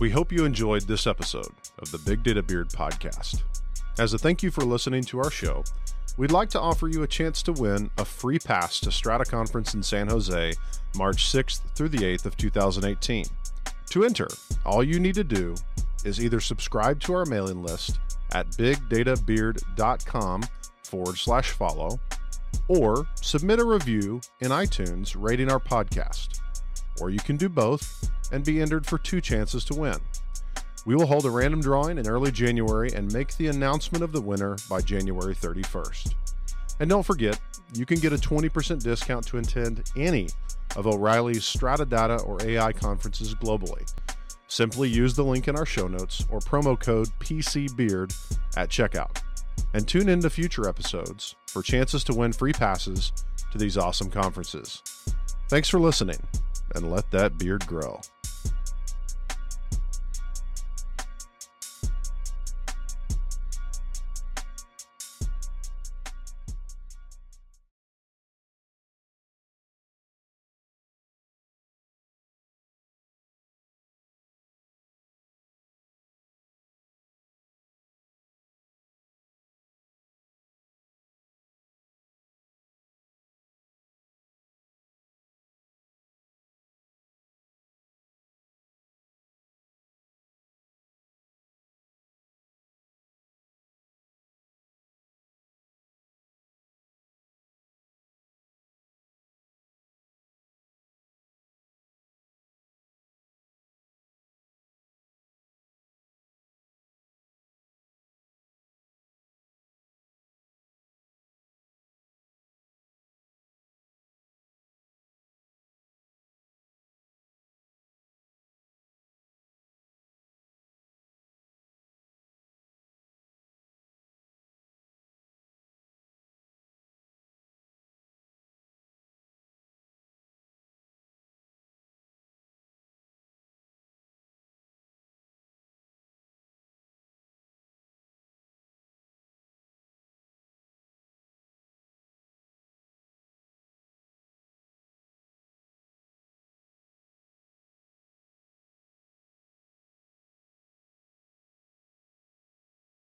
[0.00, 3.42] We hope you enjoyed this episode of the Big Data Beard podcast.
[3.98, 5.62] As a thank you for listening to our show,
[6.16, 9.74] we'd like to offer you a chance to win a free pass to Strata Conference
[9.74, 10.54] in San Jose,
[10.96, 13.26] March 6th through the 8th of 2018.
[13.90, 14.28] To enter,
[14.64, 15.54] all you need to do
[16.02, 18.00] is either subscribe to our mailing list
[18.32, 20.42] at bigdatabeard.com
[20.82, 22.00] forward slash follow
[22.68, 26.40] or submit a review in iTunes rating our podcast.
[27.02, 29.96] Or you can do both and be entered for two chances to win.
[30.86, 34.20] We will hold a random drawing in early January and make the announcement of the
[34.20, 36.14] winner by January 31st.
[36.80, 37.38] And don't forget,
[37.74, 40.28] you can get a 20% discount to attend any
[40.76, 43.92] of O'Reilly's Strata Data or AI conferences globally.
[44.48, 48.16] Simply use the link in our show notes or promo code PCBEARD
[48.56, 49.22] at checkout.
[49.74, 53.12] And tune in to future episodes for chances to win free passes
[53.52, 54.82] to these awesome conferences.
[55.48, 56.18] Thanks for listening,
[56.74, 58.00] and let that beard grow.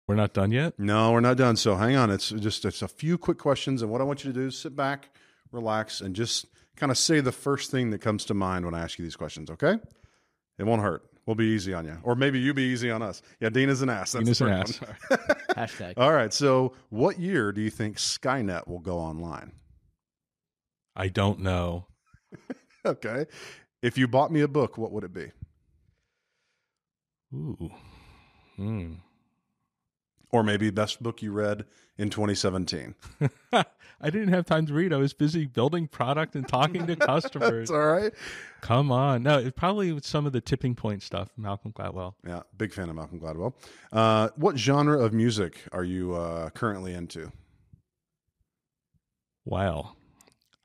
[0.07, 0.79] We're not done yet.
[0.79, 1.57] No, we're not done.
[1.57, 2.09] So hang on.
[2.09, 4.57] It's just it's a few quick questions, and what I want you to do is
[4.57, 5.09] sit back,
[5.51, 6.45] relax, and just
[6.77, 9.15] kind of say the first thing that comes to mind when I ask you these
[9.17, 9.49] questions.
[9.49, 9.77] Okay?
[10.57, 11.03] It won't hurt.
[11.25, 13.21] We'll be easy on you, or maybe you be easy on us.
[13.41, 14.13] Yeah, Dina's an ass.
[14.13, 14.79] That's Dina's the an ass.
[15.57, 15.93] Hashtag.
[15.97, 16.33] All right.
[16.33, 19.51] So, what year do you think Skynet will go online?
[20.95, 21.87] I don't know.
[22.85, 23.25] Okay.
[23.81, 25.31] If you bought me a book, what would it be?
[27.35, 27.69] Ooh.
[28.55, 28.93] Hmm.
[30.31, 31.65] Or maybe best book you read
[31.97, 32.95] in 2017.
[33.99, 34.93] I didn't have time to read.
[34.93, 37.69] I was busy building product and talking to customers.
[37.69, 38.13] That's all right.
[38.61, 39.23] Come on.
[39.23, 42.13] No, it probably was some of the tipping point stuff, Malcolm Gladwell.
[42.25, 43.53] Yeah, big fan of Malcolm Gladwell.
[43.91, 47.31] Uh, what genre of music are you uh, currently into?
[49.45, 49.93] Wow.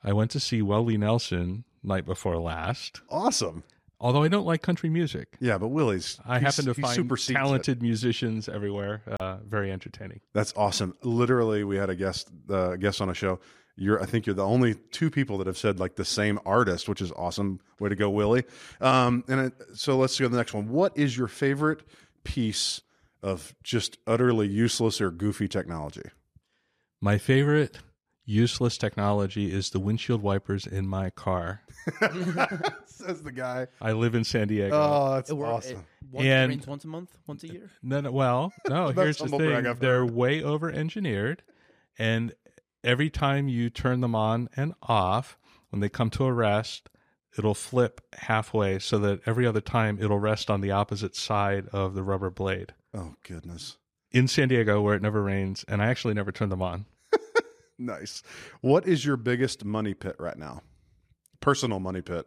[0.04, 3.00] I went to see Willie Nelson night before last.
[3.08, 3.62] Awesome.
[4.03, 5.28] Although I don't like country music.
[5.38, 6.18] Yeah, but Willie's.
[6.26, 7.40] I happen to find supersedes it.
[7.40, 9.03] talented musicians everywhere.
[9.20, 10.20] Uh, very entertaining.
[10.34, 10.96] That's awesome.
[11.05, 13.38] Literally, we had a guest uh, guest on a show.
[13.76, 16.88] You're, I think you're the only two people that have said like the same artist,
[16.88, 17.61] which is awesome.
[17.78, 18.44] Way to go, Willie.
[18.80, 20.68] Um, and it, so let's go to the next one.
[20.68, 21.82] What is your favorite
[22.24, 22.80] piece
[23.22, 26.03] of just utterly useless or goofy technology?
[27.00, 27.78] My favorite
[28.24, 31.62] useless technology is the windshield wipers in my car.
[32.86, 33.66] Says the guy.
[33.80, 34.74] I live in San Diego.
[34.74, 35.78] Oh, that's It wor- awesome.
[35.78, 37.70] it- once, And- it rains once a month, once a year.
[37.82, 38.92] No, no, well, no.
[38.92, 40.10] Best here's the humble brag thing: I've they're heard.
[40.10, 41.42] way over engineered,
[41.98, 42.34] and
[42.84, 45.38] every time you turn them on and off,
[45.70, 46.90] when they come to a rest,
[47.38, 51.94] it'll flip halfway so that every other time it'll rest on the opposite side of
[51.94, 52.74] the rubber blade.
[52.92, 53.78] Oh goodness.
[54.10, 56.84] In San Diego, where it never rains, and I actually never turn them on.
[57.78, 58.22] Nice.
[58.60, 60.62] What is your biggest money pit right now?
[61.40, 62.26] Personal money pit.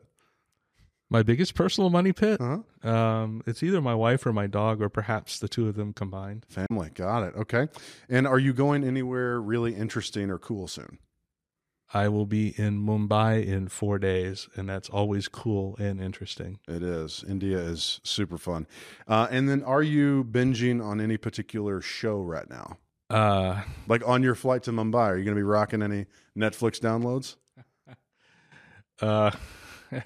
[1.09, 2.41] My biggest personal money pit.
[2.41, 2.89] Uh-huh.
[2.89, 6.45] Um, it's either my wife or my dog, or perhaps the two of them combined.
[6.49, 6.89] Family.
[6.93, 7.35] Got it.
[7.35, 7.67] Okay.
[8.09, 10.97] And are you going anywhere really interesting or cool soon?
[11.93, 16.59] I will be in Mumbai in four days, and that's always cool and interesting.
[16.67, 17.23] It is.
[17.27, 18.65] India is super fun.
[19.07, 22.79] Uh, and then are you binging on any particular show right now?
[23.10, 26.06] Uh, Like on your flight to Mumbai, are you going to be rocking any
[26.38, 27.36] Netflix downloads?
[29.01, 29.32] uh,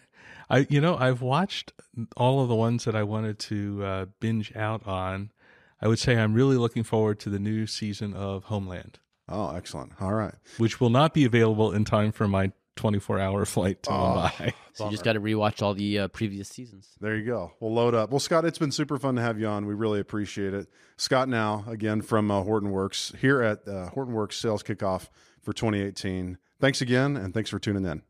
[0.49, 1.73] I, you know, I've watched
[2.17, 5.31] all of the ones that I wanted to uh, binge out on.
[5.81, 9.93] I would say I'm really looking forward to the new season of Homeland, Oh, excellent.
[10.01, 10.33] All right.
[10.57, 13.93] which will not be available in time for my 24 hour flight to Oh.
[13.93, 14.53] Mumbai.
[14.73, 16.87] So you just got to rewatch all the uh, previous seasons.
[17.01, 17.51] There you go.
[17.59, 18.11] We'll load up.
[18.11, 19.65] Well, Scott, it's been super fun to have you on.
[19.65, 20.67] We really appreciate it.
[20.95, 25.09] Scott Gnau, again from uh, Hortonworks, here at uh, Hortonworks Sales Kickoff
[25.41, 26.37] for 2018.
[26.61, 28.03] Thanks again, and thanks for tuning in.